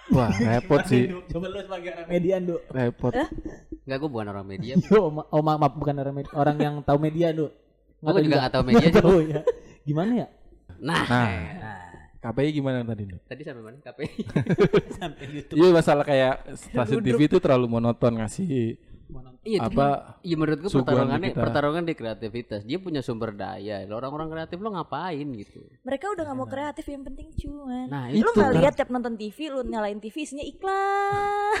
[0.09, 1.13] Wah, repot sih.
[1.27, 3.13] coba lu sebagai orang median du Repot.
[3.85, 4.73] Enggak, gue bukan orang media.
[4.75, 7.53] Yo, oh ma- maaf bukan orang med- orang yang tahu media du
[7.99, 8.89] Gue juga gak tahu media.
[8.95, 9.41] Tahu ya.
[9.83, 10.27] Gimana ya?
[10.79, 11.29] Nah, Nah,
[12.19, 13.07] KPI gimana tadi?
[13.07, 13.77] Tadi sampai mana?
[13.79, 14.07] KPI?
[14.99, 15.55] sampai YouTube.
[15.55, 18.75] Iya masalah kayak stasiun TV itu terlalu monoton ngasih
[19.41, 21.41] Iya, apa Iya menurut gue pertarungannya kita.
[21.41, 22.61] pertarungan di kreativitas.
[22.61, 23.81] Dia punya sumber daya.
[23.83, 25.65] Lo Orang-orang kreatif lo ngapain gitu?
[25.81, 27.87] Mereka udah gak mau kreatif, yang penting cuan.
[27.87, 28.53] Nah, itu gak kan.
[28.53, 31.57] lihat tiap nonton TV, lu nyalain TV isinya iklan.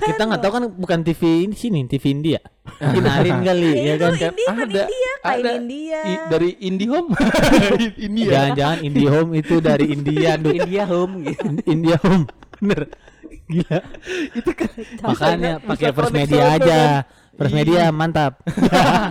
[0.00, 2.40] kita nggak tahu kan bukan TV ini sini TV India
[2.96, 5.50] Kinarin kali Ya, ya kan India kan ada, India, kain ada.
[5.54, 5.98] India.
[6.02, 7.08] I- dari IndiHome.
[8.08, 8.26] India.
[8.26, 11.46] jangan-jangan IndiHome itu dari India India home gitu.
[11.66, 12.24] India Home
[12.56, 12.88] bener
[13.28, 13.78] gila.
[14.38, 14.70] Itu kan
[15.08, 16.78] makanya pakai first media sono aja.
[16.78, 17.36] Kan.
[17.36, 18.32] first media mantap.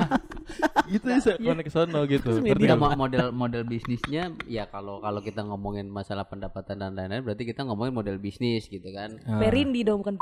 [0.96, 2.42] Itu bisa connect ke sono gitu.
[2.78, 7.66] Mau model model bisnisnya ya kalau kalau kita ngomongin masalah pendapatan dan lain-lain berarti kita
[7.66, 9.18] ngomongin model bisnis gitu kan.
[9.26, 9.42] Ah.
[9.42, 10.18] Perindi dong bukan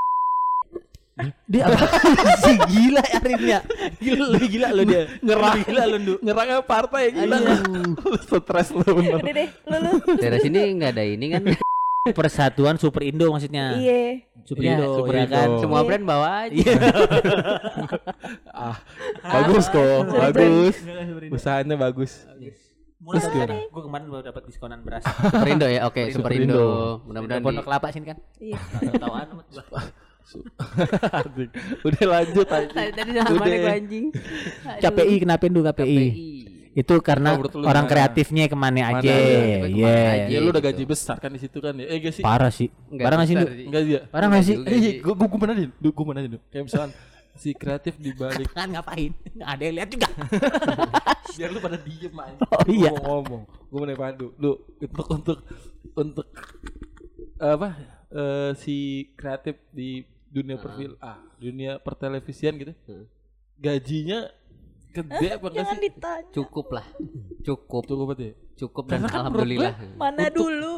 [1.45, 1.77] dia apa?
[2.41, 3.60] Sih gila Arinnya
[4.01, 5.03] gila lu gila lu dia.
[5.21, 7.13] Nyerang gila lu du nyerangnya partai?
[7.13, 7.38] Gila.
[8.01, 9.91] Lu stres lu bener Udah deh, lu lu.
[10.17, 11.43] Daerah sini nggak ada ini kan.
[12.12, 14.28] Persatuan Super Indo maksudnya Iya.
[14.44, 15.32] Super Iya, Indo Super ya Indo.
[15.32, 15.88] kan Semua Iya.
[15.88, 16.72] brand bawa aja.
[18.68, 18.76] ah
[19.24, 20.76] bagus kok bagus
[21.32, 22.28] usahanya bagus
[23.00, 23.56] Mulai gimana?
[23.68, 25.04] Gue kemarin baru dapat diskonan beras.
[25.36, 26.56] Superindo ya, oke Superindo.
[26.56, 26.63] Superindo.
[27.04, 28.18] Mudah-mudahan di Pondok Kelapa sini kan.
[28.39, 28.56] Iya.
[28.80, 29.28] Tahu-tahuan
[31.84, 33.76] udah lanjut aja tadi tadi Udah.
[33.76, 34.08] anjing.
[34.80, 36.08] KPI kenapa du KPI?
[36.73, 39.05] Itu karena Oh, orang kreatifnya ke mana aja.
[39.05, 39.93] aja, ke mana Iya.
[40.09, 40.25] aja.
[40.27, 40.69] ya lu udah gitu.
[40.73, 42.67] gaji besar kan di situ kan ya eh gak sih Parah sih.
[42.89, 44.55] Parah nggak sih enggak sih Parah nggak sih?
[44.59, 46.91] eh gue gue mana nih gue mana nih kayak misalkan
[47.33, 49.13] si kreatif di balik Kan ngapain?
[49.31, 50.07] Nggak ada yang lihat juga.
[51.33, 52.89] biar lu pada diem aja Oh, iya.
[52.93, 55.38] ngomong gue mau pandu lu untuk untuk
[55.93, 56.27] untuk
[57.36, 57.69] apa
[58.09, 58.75] eh, si
[59.13, 63.05] kreatif di dunia perfil ah dunia pertelevisian gitu Hmm.
[63.55, 64.29] gajinya
[64.93, 66.32] gede apa enggak Jangan sih ditanya.
[66.32, 66.86] Cukup lah.
[67.41, 67.82] Cukup.
[67.84, 69.73] cukup apa ya Cukup dan Karena kan alhamdulillah.
[70.01, 70.75] Mana dulu?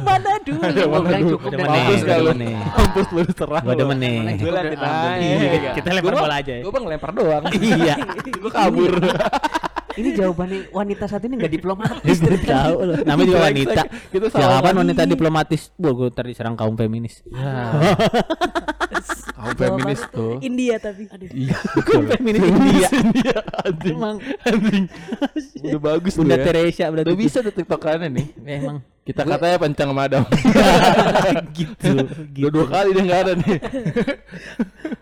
[0.00, 0.60] Mana dulu?
[0.64, 4.16] Gua bilang cukup dan Mampus kalau mampus lu serah Gua demen nih.
[4.34, 6.62] gue aja Iya, kita lempar bola aja ya.
[6.64, 7.44] gue bang lempar doang
[7.76, 7.94] Iya.
[8.42, 8.92] gue kabur
[9.98, 12.22] Ini jawabannya wanita satu ini nggak diplomatis.
[12.22, 12.96] Tahu loh.
[13.02, 13.82] Namanya juga wanita.
[14.30, 15.74] Jawaban wanita diplomatis.
[15.74, 17.18] Wah, gue tadi serang kaum feminis.
[19.78, 20.32] Feminis tuh.
[20.42, 21.02] India tapi.
[21.30, 22.88] iya Kaum feminis India.
[22.90, 23.96] India anjing.
[23.96, 24.84] Emang anjing
[25.70, 26.44] udah bagus tuh Bunda ya.
[26.50, 27.06] Teresia berarti.
[27.08, 28.26] udah bisa tuh tiktokannya nih.
[28.44, 30.22] Emang kita katanya pencang madam
[31.58, 32.04] gitu.
[32.30, 33.56] dua dua kali dia nggak ada nih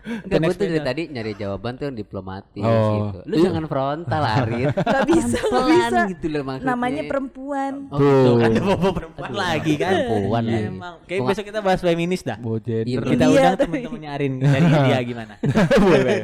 [0.07, 3.11] Enggak, gue tuh dari tadi nyari jawaban tuh yang diplomatis Oh.
[3.11, 3.19] gitu.
[3.27, 4.71] Lu jangan frontal Arit.
[4.87, 5.99] Gak bisa, gak bisa.
[6.09, 6.69] gitu loh maksudnya.
[6.69, 7.73] Namanya perempuan.
[7.89, 8.31] Oh, Tuh gitu.
[8.37, 9.91] kan ada bobo perempuan lagi kan.
[9.93, 10.65] Perempuan lagi.
[10.65, 10.93] Emang.
[11.03, 12.37] Kayak besok kita bahas feminis dah.
[12.37, 12.79] bawa Iya.
[12.87, 13.67] Kita India undang tapi.
[13.77, 15.33] teman-temannya Arin dari India gimana?
[15.77, 16.17] boleh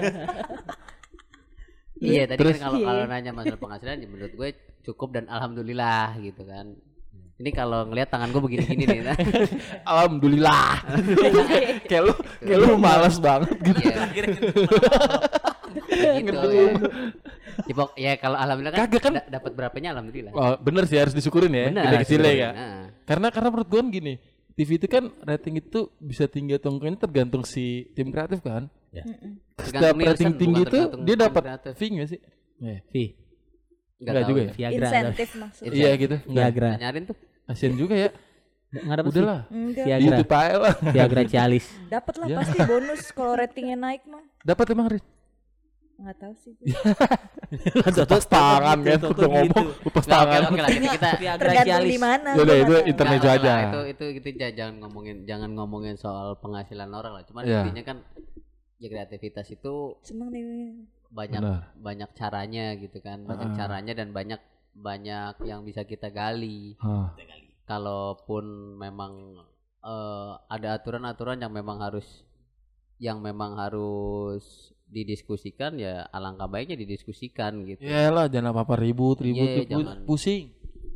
[1.97, 2.85] Iya, tadi Terus- kan kalau Iya.
[2.85, 4.49] kalau nanya masalah penghasilan ya menurut gue
[4.83, 6.65] cukup dan alhamdulillah gitu kan.
[7.33, 8.99] Ini kalau ngelihat tangan gue begini-gini nih.
[9.03, 9.17] nah.
[9.89, 10.69] alhamdulillah
[11.89, 13.97] kayak lu kayak lu malas banget gitu Iya.
[15.93, 16.49] Gitu.
[17.63, 19.13] Ya, pok- ya kalau alhamdulillah kan, Kagak kan?
[19.15, 20.33] da- dapat berapanya alhamdulillah.
[20.33, 21.69] Oh, bener sih harus disyukurin ya.
[21.69, 21.83] Benar.
[21.87, 22.49] Gede kecilnya ya.
[22.51, 22.85] Nah.
[23.03, 24.13] Karena karena menurut gue kan gini,
[24.53, 28.69] TV itu kan rating itu bisa tinggi atau enggaknya tergantung si tim kreatif kan.
[28.89, 29.05] Setiap
[29.57, 31.73] Tergantung rating tinggi tergantung dia dapat kreatif.
[31.73, 32.19] fee nggak sih?
[32.59, 32.77] Iya.
[32.87, 33.03] Vi,
[34.03, 34.45] Nggak Nggak tahu juga ya.
[34.45, 34.53] ya?
[34.53, 34.85] Viagra.
[34.85, 35.71] Insentif maksudnya.
[35.71, 36.15] Iya gitu.
[36.19, 36.35] Enggak.
[36.35, 36.71] Viagra.
[36.77, 37.17] Nyarin tuh.
[37.43, 38.09] Kasian juga ya.
[38.73, 39.39] Nggak dapat Udahlah.
[39.47, 39.75] Enggak.
[39.75, 40.03] Di Viagra.
[40.03, 40.73] YouTube aja lah.
[40.85, 41.65] Viagra Cialis.
[41.87, 42.37] Dapat lah Ya.
[42.37, 44.23] pasti bonus kalau ratingnya naik mah.
[44.41, 45.03] Dapat emang Rin.
[45.93, 46.53] Nggak tahu sih.
[47.95, 50.39] Lepas tangan kan udah ngomong lepas tangan.
[50.47, 51.91] oke lah kita, Tergantung Cialis.
[51.91, 52.29] di mana.
[52.33, 53.53] Gua itu internet aja.
[53.63, 57.23] Itu itu itu j- jangan ngomongin jangan ngomongin soal penghasilan orang lah.
[57.23, 57.61] Cuman Iya.
[57.63, 57.97] intinya kan
[58.77, 60.43] ya kreativitas itu Seneng nih.
[61.13, 61.61] Banyak Benar.
[61.77, 63.21] banyak caranya gitu kan.
[63.23, 63.55] Banyak Ah.
[63.55, 64.41] caranya dan banyak
[64.73, 66.73] banyak yang bisa kita gali.
[66.77, 67.13] Hah.
[67.63, 68.43] Kalaupun
[68.75, 69.37] memang
[69.79, 72.23] eh, ada aturan-aturan yang memang harus
[72.97, 74.41] yang memang harus
[74.85, 77.83] didiskusikan ya alangkah baiknya didiskusikan gitu.
[77.83, 79.97] Ya lah jangan apa-apa ribut, ribut, Iya, ribut, jangan.
[80.05, 80.45] pusing.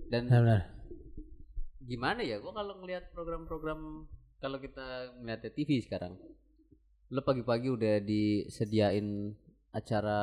[0.08, 0.72] Dan Benar.
[1.82, 4.86] gimana ya gua kalau ngelihat program-program kalau kita
[5.18, 6.16] ngeliat TV sekarang
[7.08, 9.32] lo pagi-pagi udah disediain
[9.78, 10.20] acara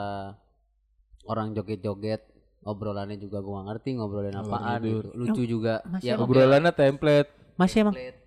[1.24, 2.26] orang joget-joget
[2.62, 7.30] obrolannya juga gua ngerti ngobrolin apaan gitu lucu juga Masih ya ada Obrolannya template.
[7.54, 7.94] Masih emang.
[7.94, 8.18] template.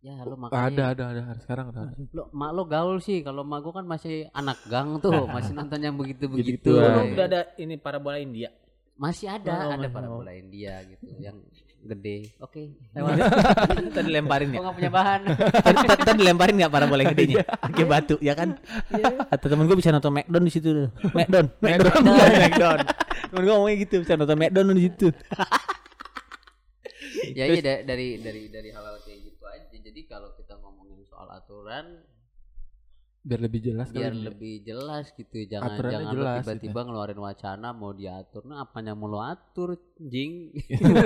[0.00, 1.22] ya lo Ada, makanya ada, ada.
[1.36, 1.80] Sekarang ada.
[1.84, 1.94] ada.
[2.10, 5.78] lo mak lo gaul sih kalau mak gua kan masih anak gang tuh masih nonton
[5.78, 6.72] yang begitu-begitu.
[6.72, 8.50] Belum udah ada ini parabola India.
[8.94, 10.18] masih ada Oh, ada masih para mau.
[10.18, 11.34] bola India gitu yang
[11.82, 12.62] gede oke
[13.96, 14.60] Tadi lemparin ya.
[14.62, 15.20] nggak punya bahan
[15.66, 17.42] Tadi tadi- dilemparin nggak parabola yang gedenya?
[17.42, 18.54] Pakai batu ya kan?
[18.88, 19.26] Iya.
[19.26, 20.70] Atau temen gue bisa nonton McDon di situ.
[21.10, 22.02] McDon, McDon,
[22.38, 22.78] McDon.
[23.28, 25.08] Temen gue ngomongnya gitu, bisa nonton McDon di situ.
[27.32, 31.28] ya iya da- dari dari dari hal-hal kayak gitu aja jadi kalau kita ngomongin soal
[31.28, 32.02] aturan
[33.22, 34.22] Biar lebih jelas kali biar ya.
[34.24, 36.42] lebih jelas gitu jangan Aturannya jangan lo jelas gitu.
[36.42, 40.50] tiba-tiba ngeluarin wacana mau diatur nah apa yang mau lo atur jing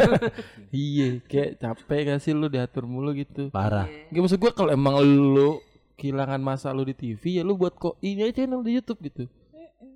[0.73, 3.49] Iya, kayak capek gak sih lu diatur mulu gitu.
[3.51, 3.85] Parah.
[4.09, 5.61] Gak maksud gua kalau emang lu
[5.95, 9.25] kehilangan masa lu di TV ya lu buat kok ini aja channel di YouTube gitu.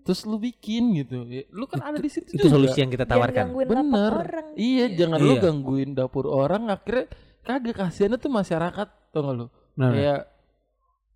[0.01, 1.25] Terus lu bikin gitu.
[1.25, 2.33] Ya, lu kan ada di situ.
[2.33, 2.53] Itu juga.
[2.55, 3.45] solusi yang kita Jangan tawarkan.
[3.63, 4.13] Bener.
[4.15, 4.47] orang.
[4.55, 5.41] Iya, jangan lu Iya.
[5.43, 7.05] gangguin dapur orang akhirnya
[7.41, 9.47] kagak kasihannya tuh masyarakat tau gak lu?
[9.73, 10.21] Nah, Kayak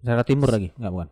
[0.04, 1.08] Jakarta Timur lagi, enggak bukan?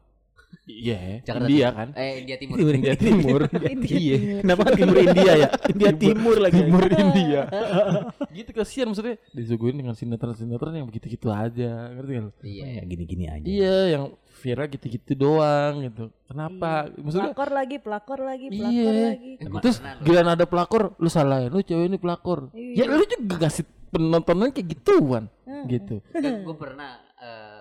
[0.62, 1.72] iya, Jakarta India Timur.
[1.74, 1.88] kan.
[1.96, 3.40] eh India Timur India Timur.
[3.82, 4.16] iya.
[4.38, 5.48] Kenapa Timur India ya?
[5.66, 6.58] India Timur lagi.
[6.60, 7.40] Timur India.
[8.36, 12.30] gitu kasihan maksudnya disuguhin dengan sinetron-sinetron yang begitu-gitu aja, ngerti lu?
[12.42, 13.44] iya Ya gini-gini aja.
[13.44, 16.04] Iya, yang viral gitu-gitu doang gitu.
[16.26, 16.70] Kenapa?
[16.92, 19.06] Maksudnya Pelakor lagi, pelakor lagi, pelakor Iya.
[19.08, 19.30] lagi.
[19.58, 22.52] Terus giliran ada pelakor, lu salah ya, lu cewek ini pelakor.
[22.52, 22.84] Iya.
[22.84, 25.64] Ya lu juga kasih penontonan kayak gituan, Hmm.
[25.66, 26.00] gitu.
[26.10, 27.51] kan gue pernah eh,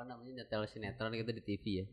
[0.00, 1.86] apa namanya nyetel sinetron gitu di TV ya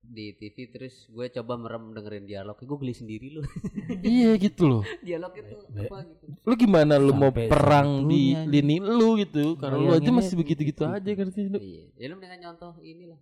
[0.00, 3.44] di TV terus gue coba merem dengerin dialog gue geli sendiri loh
[4.08, 4.82] iya gitu loh.
[5.04, 5.52] dialog itu
[5.84, 9.60] apa gitu Lu gimana lu mau Sampai perang di lini lu gitu?
[9.60, 11.60] Karena lu aja masih begitu-gitu aja ngerti lu.
[11.60, 13.20] iya ya lu mendingan nyontoh inilah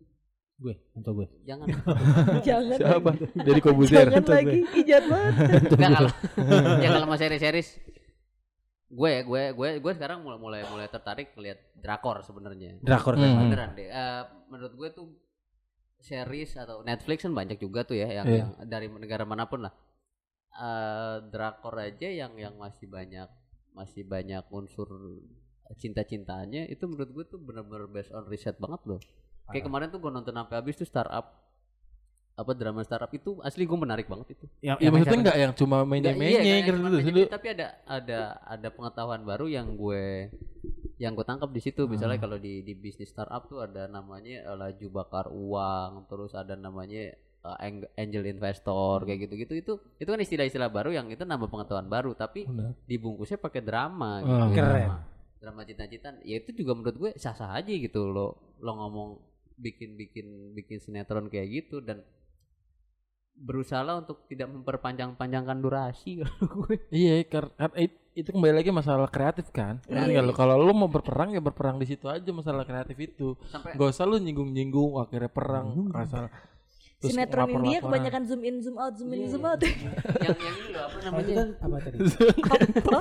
[0.58, 1.26] Gue, untuk gue.
[1.42, 1.66] jangan
[2.46, 3.10] Jangan Siapa?
[3.34, 4.10] Dari Kobuzer.
[4.10, 4.58] Jangan lagi.
[4.74, 5.70] Ijat banget.
[5.70, 6.10] Kalau
[6.82, 7.97] ya kalau mau series-series
[8.88, 13.22] gue gue gue gue sekarang mulai mulai mulai tertarik ngeliat drakor sebenarnya Drakor Hmm.
[13.22, 13.40] kan.
[13.44, 15.06] beneran deh Eh, menurut gue tuh
[15.98, 18.38] series atau Netflix kan banyak juga tuh ya yang, Iya.
[18.38, 19.74] yang dari negara mana pun lah
[20.50, 23.28] Eh, drakor aja yang yang masih banyak
[23.70, 24.88] masih banyak unsur
[25.76, 29.00] cinta-cintanya itu menurut gue tuh bener-bener based on riset banget loh
[29.46, 31.47] kayak kemarin tuh gue nonton sampai habis tuh startup
[32.38, 35.76] apa drama startup itu asli gue menarik banget itu Yang, Ya maksudnya enggak yang cuma
[35.82, 37.20] menye-menye iya, gitu gitu.
[37.26, 40.30] tapi ada ada ada pengetahuan baru yang gue
[40.96, 44.56] yang gue tangkap di situ misalnya kalau di di bisnis startup tuh ada namanya eh,
[44.56, 50.20] laju bakar uang terus ada namanya eh, ang- angel investor kayak gitu-gitu itu itu kan
[50.20, 52.70] istilah-istilah baru yang itu nambah pengetahuan baru tapi Benar.
[52.84, 54.86] dibungkusnya pakai drama Ah, gitu keren.
[54.86, 54.96] drama,
[55.38, 58.26] drama cinta-cintaan ya itu juga menurut gue sah-sah aja gitu lo
[58.58, 59.08] lo ngomong
[59.56, 61.98] bikin bikin bikin sinetron kayak gitu dan
[63.38, 67.70] berusaha untuk tidak memperpanjang-panjangkan durasi kalau gue Iya, karena
[68.18, 69.78] itu kembali lagi masalah kreatif kan.
[69.86, 70.34] Ngerti nggak lu?
[70.34, 73.38] kalau lu mau berperang ya berperang di situ aja masalah kreatif itu.
[73.46, 76.26] sampai Gak usah lu nyinggung-nyinggung akhirnya perang masalah.
[76.98, 77.86] terus Sinetron India lapor-laporan.
[77.86, 79.62] kebanyakan zoom in, zoom out, zoom in, zoom out.
[79.62, 81.98] yang yang ini loh apa namanya kan apa tadi?
[82.74, 83.00] Apa?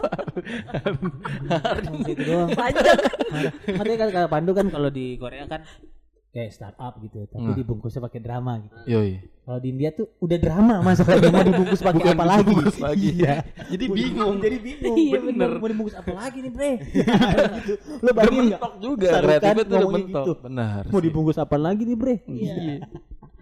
[2.61, 2.99] Panjang.
[3.73, 5.65] Makanya kan kalau Pandu kan kalau di Korea kan
[6.27, 7.55] kayak startup gitu, tapi Hmm.
[7.55, 8.75] dibungkusnya pakai drama gitu.
[8.87, 9.23] Yoi.
[9.41, 12.43] Kalau di India tuh udah drama masalahnya mau dibungkus pakai apa lagi?
[12.43, 13.07] dibungkus lagi.
[13.17, 13.33] Iya.
[13.71, 14.35] Jadi bingung.
[14.37, 14.93] Jadi bingung.
[14.93, 15.49] Iya, bener.
[15.57, 16.71] Mau dibungkus apa lagi nih, Bre?
[16.83, 17.73] gitu.
[18.03, 18.61] Lo bayangin enggak?
[18.77, 20.25] Juga kreatifnya tuh udah mentok.
[20.25, 20.31] gitu.
[20.43, 20.81] Benar.
[20.87, 22.15] Mau dibungkus apa lagi nih, Bre?
[22.27, 22.55] Iya.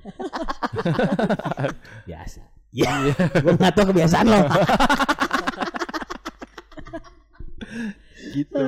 [2.08, 2.41] Biasa.
[2.69, 2.91] Ya,
[3.39, 4.39] gue nggak tahu kebiasaan lo.
[8.36, 8.63] gitu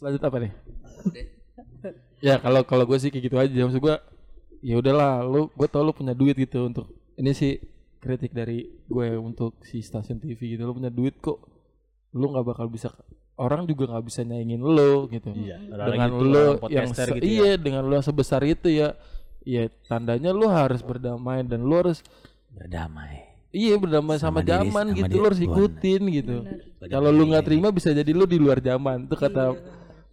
[0.00, 0.52] lanjut apa nih
[2.24, 3.52] ya kalau kalau gue sih kayak gitu aja.
[3.60, 3.96] Maksud gue
[4.60, 7.60] ya udahlah lu gue tau lu punya duit gitu untuk ini sih
[8.00, 10.64] kritik dari gue untuk si stasiun TV gitu.
[10.64, 11.36] Lu punya duit kok
[12.10, 12.88] lu nggak bakal bisa
[13.34, 15.28] orang juga nggak bisa nyaingin lo gitu.
[15.30, 17.28] Iya, dengan lu yang se- gitu ya.
[17.28, 18.94] iya dengan lu yang sebesar itu ya
[19.42, 22.00] ya tandanya lu harus berdamai dan lu harus
[22.48, 23.26] berdamai.
[23.50, 26.36] iya berdamai sama, Sama diri- zaman sama gitu lu harus ikutin gitu.
[26.84, 29.04] Kalau lu nggak terima bisa jadi lu di luar zaman.
[29.04, 29.54] Itu kata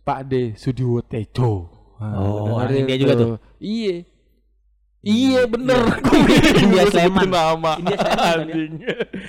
[0.01, 1.69] Pak D Sudiwo Tejo
[2.01, 3.29] Oh, orang India juga tuh?
[3.57, 4.01] iya
[5.01, 5.81] iya bener
[6.55, 7.25] India Sleman.
[7.25, 8.37] nama India Sleman kan ya?
[8.37, 8.71] anjing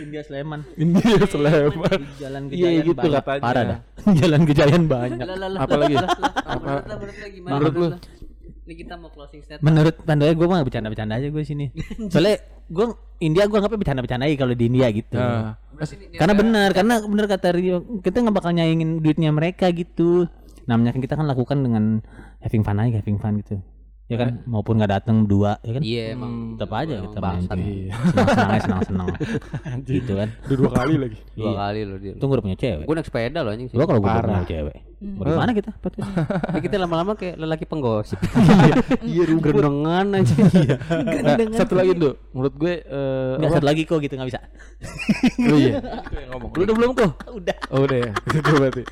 [0.00, 0.61] India Sleman.
[0.74, 3.12] India Sleman Di Jalan Iya, Gejayan gitu banyak.
[3.18, 3.42] katanya.
[3.42, 3.78] Parah dah.
[4.20, 5.18] Jalan Gejayan banyak.
[5.22, 6.96] Lah, lah, lah, Apa lah, lah, lah.
[7.42, 7.88] Menurut lu?
[8.62, 9.64] Ini kita mau closing statement.
[9.64, 11.66] Menurut pandangan gue mah bercanda-bercanda aja gue sini.
[12.12, 12.87] Soalnya gue
[13.18, 15.18] India gue anggapnya bercanda-bercanda aja kalau di India gitu.
[15.18, 20.30] ini- Karena benar, karena benar kata Rio, kita nggak bakal nyaingin duitnya mereka gitu.
[20.66, 22.05] Namanya kan kita kan lakukan dengan
[22.42, 23.59] having fun aja, having fun gitu.
[24.06, 25.82] Ya kan, maupun nggak datang dua, ya kan.
[25.82, 26.32] Iya emang.
[26.32, 27.42] Hmm, Tetap aja Emang kita main.
[27.56, 27.94] Iya.
[27.96, 29.06] Senang-senang aja, senang-senang.
[29.72, 30.28] anjing gitu kan.
[30.42, 31.52] udah dua kali lagi Dua Iya.
[31.56, 32.12] kali lo dia.
[32.18, 32.84] Tunggu udah punya cewek.
[32.84, 33.68] Gue naik sepeda lo anjing.
[33.70, 34.76] Gua kalau gue punya cewek.
[35.02, 35.70] Mau di mana kita?
[35.74, 35.98] Tapi
[36.66, 38.20] kita lama-lama kayak lelaki penggosip.
[39.02, 40.34] iya rumput Gerendengan aja.
[41.18, 44.40] nah, satu lagi tuh menurut gue eh, Nggak satu lagi kok gitu nggak bisa.
[45.40, 47.56] lu iya Itu yang ngomong lu udah belum tuh Udah.
[47.70, 48.12] Oh udah ya.
[48.28, 48.82] Itu berarti.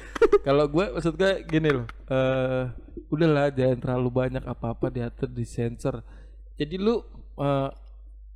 [0.41, 1.87] Kalau gue maksud gue gini loh.
[2.09, 2.63] Eh
[3.09, 6.05] udahlah jangan terlalu banyak apa-apa diatur di sensor.
[6.61, 7.01] Jadi lu
[7.41, 7.71] eh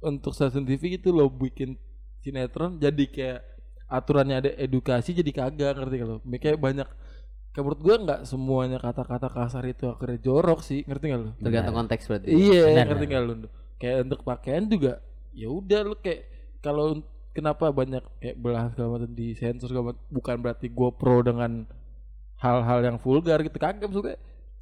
[0.05, 1.81] untuk stasiun TV gitu lo bikin
[2.21, 3.41] sinetron jadi kayak
[3.89, 6.89] aturannya ada edukasi jadi kagak ngerti kalau kayak banyak
[7.53, 11.31] kayak menurut gue nggak semuanya kata-kata kasar itu akhirnya jorok sih ngerti gak lu?
[11.39, 12.29] Tergantung konteks berarti.
[12.33, 13.35] iya Benar, ngerti gak lu?
[13.81, 14.93] Kayak untuk pakaian juga
[15.33, 16.21] ya udah lu kayak
[16.61, 17.01] kalau
[17.31, 21.53] kenapa banyak kayak belah segala macam di sensor segala macam bukan berarti gue pro dengan
[22.43, 24.19] hal-hal yang vulgar gitu kagak maksudnya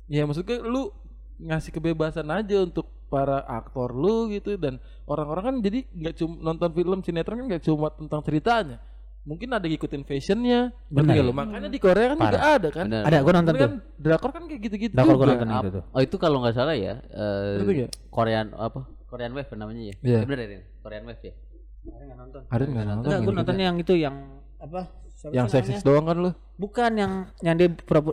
[0.07, 0.91] ya maksudnya lu
[1.39, 6.71] ngasih kebebasan aja untuk para aktor lu gitu dan orang-orang kan jadi nggak cuma nonton
[6.73, 8.79] film sinetron kan nggak cuma tentang ceritanya
[9.23, 11.15] mungkin ada yang ikutin fashionnya Benar.
[11.15, 12.55] gak lu makanya di Korea kan juga Parah.
[12.59, 13.03] ada kan Benar.
[13.07, 13.63] Ada, gue nonton Tapi tuh.
[13.63, 15.31] kan drakor kan kayak gitu-gitu Drakor gue juga.
[15.31, 15.85] nonton itu tuh.
[15.95, 16.95] Oh itu kalau nggak salah ya.
[17.07, 17.91] eh, nggak?
[18.11, 18.81] Korean apa?
[19.07, 19.95] Korean Wave namanya ya.
[20.03, 20.19] Iya.
[20.19, 20.61] Eh, Bener ya?
[20.83, 21.33] Korean Wave ya.
[22.51, 23.39] ada nggak nonton Enggak, gue gitu.
[23.39, 24.17] nontonnya yang itu yang
[24.59, 24.81] apa?
[25.15, 27.13] siapa yang seksis doang kan lu Bukan yang
[27.47, 27.69] yang dia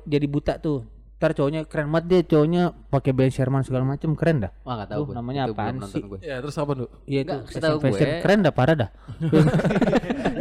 [0.05, 0.85] jadi buta tuh.
[1.19, 4.51] Ntar cowoknya keren banget dia cowoknya pakai Ben Sherman segala macam keren dah.
[4.63, 5.15] Wah nggak tahu Tuh, gue.
[5.15, 6.01] namanya Itu belum apaan sih?
[6.01, 6.19] gue.
[6.21, 8.07] ya terus apa lu Iya itu setahu fashion.
[8.07, 8.89] gue- keren dah parah dah.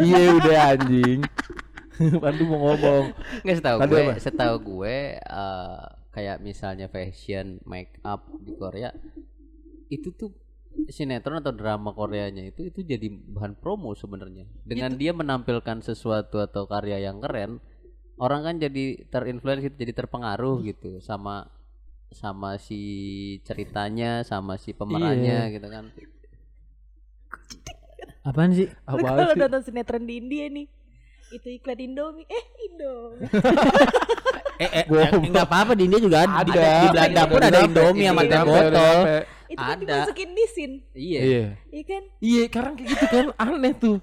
[0.00, 1.20] iya udah anjing
[2.22, 3.04] Pandu mau ngomong
[3.42, 4.12] Nggak setahu gue, apa?
[4.18, 8.94] setahu gue eh, kayak misalnya fashion, make up di Korea
[9.88, 10.30] itu tuh
[10.86, 14.46] sinetron atau drama Koreanya itu itu jadi bahan promo sebenarnya.
[14.62, 17.58] Dengan dia menampilkan sesuatu atau karya yang keren,
[18.18, 21.46] orang kan jadi terinfluence gitu, jadi terpengaruh gitu sama
[22.08, 22.80] sama si
[23.42, 25.84] ceritanya, sama si pemerannya gitu kan.
[28.24, 28.68] Apaan sih?
[28.84, 30.66] Apa kalau sih nonton sinetron di India nih
[31.28, 33.28] itu iklan Indomie eh Indomie
[34.58, 36.42] Eh, eh, enggak apa-apa di India juga ada.
[36.42, 36.66] Di, Ada.
[36.82, 38.98] di Belanda pun ada Indomie sama teh botol.
[39.48, 39.80] itu kan Ada.
[39.80, 41.20] dimasukin di sin Iya.
[41.22, 43.96] iya iya kan iya sekarang kayak gitu kan aneh tuh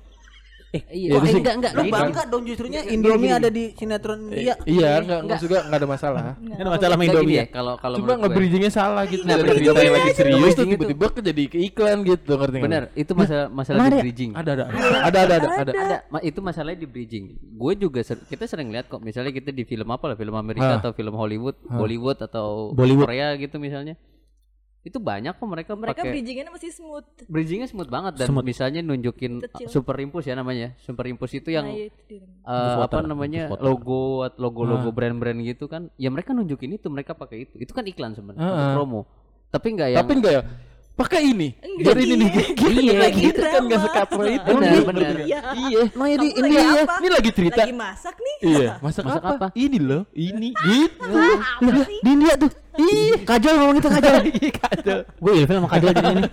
[0.87, 1.09] Iya.
[1.09, 1.71] Ya, Wah, terus- enggak enggak.
[1.71, 4.55] Lu bangga dong justrunya Indomie ada di sinetron India.
[4.65, 7.45] iya enggak enggak juga enggak ada masalah Kan masalah sama Enggak Indomie ya, ya.
[7.49, 11.19] kalau kalau cuma nge-bridgingnya salah gitu Nah, dari cerita yang lagi serius tuh tiba-tiba ke
[11.21, 13.97] jadi ke iklan gitu ngerti nggak Bener, itu masalah masalah di ada?
[14.01, 14.31] bridging.
[14.35, 17.25] ada ada ada ada ada ada Ada, itu masalahnya di bridging.
[17.55, 20.81] Gue juga kita sering lihat kok misalnya kita di film apa lah, film Amerika Hah.
[20.81, 21.77] atau film Hollywood, Hah.
[21.77, 22.71] Bollywood atau.
[22.75, 23.95] Korea gitu misalnya.
[24.85, 28.45] Itu banyak kok mereka mereka pakai bridgingannya masih smooth bridgingnya smooth banget dan Smooth.
[28.45, 29.65] misalnya nunjukin Kecil.
[29.65, 30.77] uh, superimpose ya namanya.
[30.77, 34.93] Superimpose itu yang Nah, itu uh, apa namanya logo at- logo-logo Ah.
[34.93, 35.89] brand-brand gitu kan.
[35.95, 37.57] Ya mereka nunjukin itu, mereka pakai itu.
[37.57, 38.73] Itu kan iklan sebenarnya, untuk ah.
[38.73, 39.01] promo.
[39.47, 40.43] Tapi enggak yang tapi enggak ya
[40.95, 42.91] pakai ini Enggak, biar ini nih iya.
[42.95, 45.15] iya gitu kan nggak sekapro itu Benar, benar.
[45.19, 45.39] Iya.
[45.53, 46.83] iya Nah, jadi Kamu ini lagi ya.
[46.95, 49.35] ini lagi cerita lagi masak nih iya masak, Masak apa?
[49.35, 49.47] apa?
[49.55, 52.51] ini loh ini gitu apa sih Di India tuh.
[52.75, 54.13] Ih, kajol ngomong itu kajol.
[54.59, 56.23] kacau Gue ilfil sama kajol jadi ini.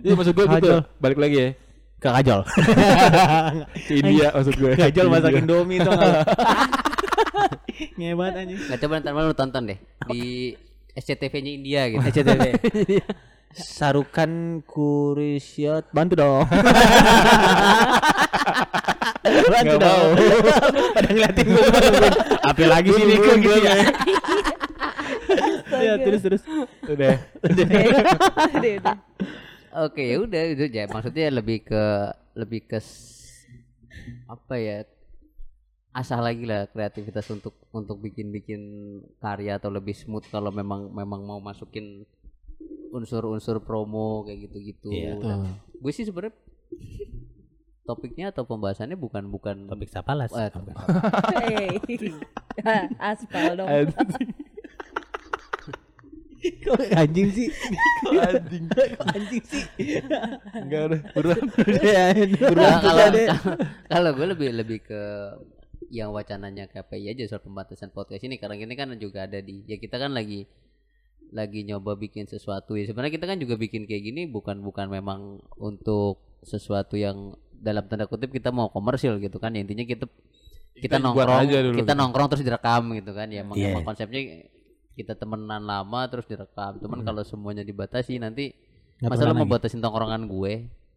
[0.00, 0.78] iya maksud gue gitu Kajol.
[0.96, 1.48] balik lagi ya
[1.96, 2.40] Ke kajol.
[3.86, 5.30] ke India maksud gue Kajol Ke masak.
[5.34, 6.14] Indomie tuh enggak.
[7.98, 8.58] Ngebat anjing.
[8.62, 10.52] Nggak coba ntar malam lu tonton deh di
[10.92, 12.00] SCTV-nya India gitu.
[12.02, 12.42] SCTV.
[13.52, 16.44] Sarukan Kurisyat bantu dong.
[19.46, 20.08] bantu dong.
[20.92, 21.64] Pada ngeliatin gue
[22.42, 23.74] Apa lagi sih Niko gitu ya.
[25.76, 26.42] Ya terus terus.
[26.86, 27.66] udah udah
[28.56, 28.96] udah
[29.76, 31.84] Oke ya udah itu ya maksudnya lebih ke
[32.32, 32.78] lebih ke
[34.24, 34.78] apa ya
[35.96, 38.60] asah lagi lah kreativitas untuk untuk bikin bikin
[39.20, 42.04] karya atau lebih smooth kalau memang memang mau masukin
[42.92, 44.88] unsur-unsur promo kayak gitu-gitu.
[44.92, 45.20] Iya.
[45.20, 46.36] Nah, gue sih sebenarnya
[47.86, 50.34] topiknya atau pembahasannya bukan bukan Topik sapalas.
[50.34, 50.74] Eh, topik
[51.36, 51.78] Hey.
[53.12, 53.68] Aspal dong.
[56.36, 57.48] Kok anjing sih?
[58.12, 58.64] anjing
[58.96, 59.62] Kok anjing sih?
[60.54, 61.46] enggak ada kurang
[61.80, 62.04] Ya,
[62.52, 63.04] Nah, kalau
[63.86, 65.02] kalau gue lebih lebih ke
[65.88, 69.78] yang wacananya KPI aja soal pembatasan podcast ini karena ini kan juga ada di ya
[69.78, 70.50] kita kan lagi
[71.28, 75.20] lagi nyoba bikin sesuatu ya sebenarnya kita kan juga bikin kayak gini bukan bukan memang
[75.56, 80.06] untuk sesuatu yang dalam tanda kutip kita mau komersil gitu kan ya intinya kita
[80.76, 81.98] kita, Kita nongkrong aja dulu kita gitu.
[81.98, 83.66] nongkrong terus direkam gitu kan ya emang, Iya.
[83.72, 84.20] emang konsepnya
[84.96, 88.56] kita temenan lama terus direkam cuman kalau semuanya dibatasi nanti
[88.96, 90.52] Nggak masa lo pernah mau batasin tongkrongan gue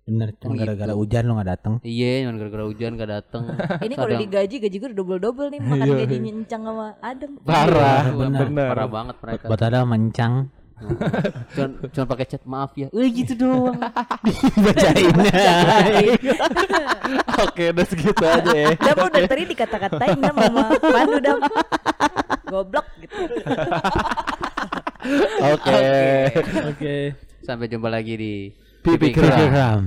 [0.09, 1.05] Bener, cuma Kan gara-gara gitu.
[1.05, 1.73] hujan lo gak dateng.
[1.85, 3.43] Iya, cuma gara-gara hujan gak dateng.
[3.85, 7.31] Ini kalau digaji gaji gue udah double double nih makan Iya, gaji nyencang sama Adem.
[7.45, 9.45] parah Iya, benar Parah banget mereka.
[9.45, 10.33] Buat ada mencang.
[11.53, 12.89] Cuman cuman pakai chat maaf ya.
[12.89, 13.77] Eh gitu doang.
[14.65, 15.13] Bacain.
[17.45, 21.39] oke udah segitu aja ya Dam lu dari tadi dikata-katain Dam sama Pandu Dam.
[22.49, 23.15] Goblok gitu.
[25.53, 25.79] oke
[26.75, 26.95] Oke.
[27.45, 28.33] Sampai jumpa lagi di
[28.79, 29.11] Pipi.
[29.11, 29.83] Keram.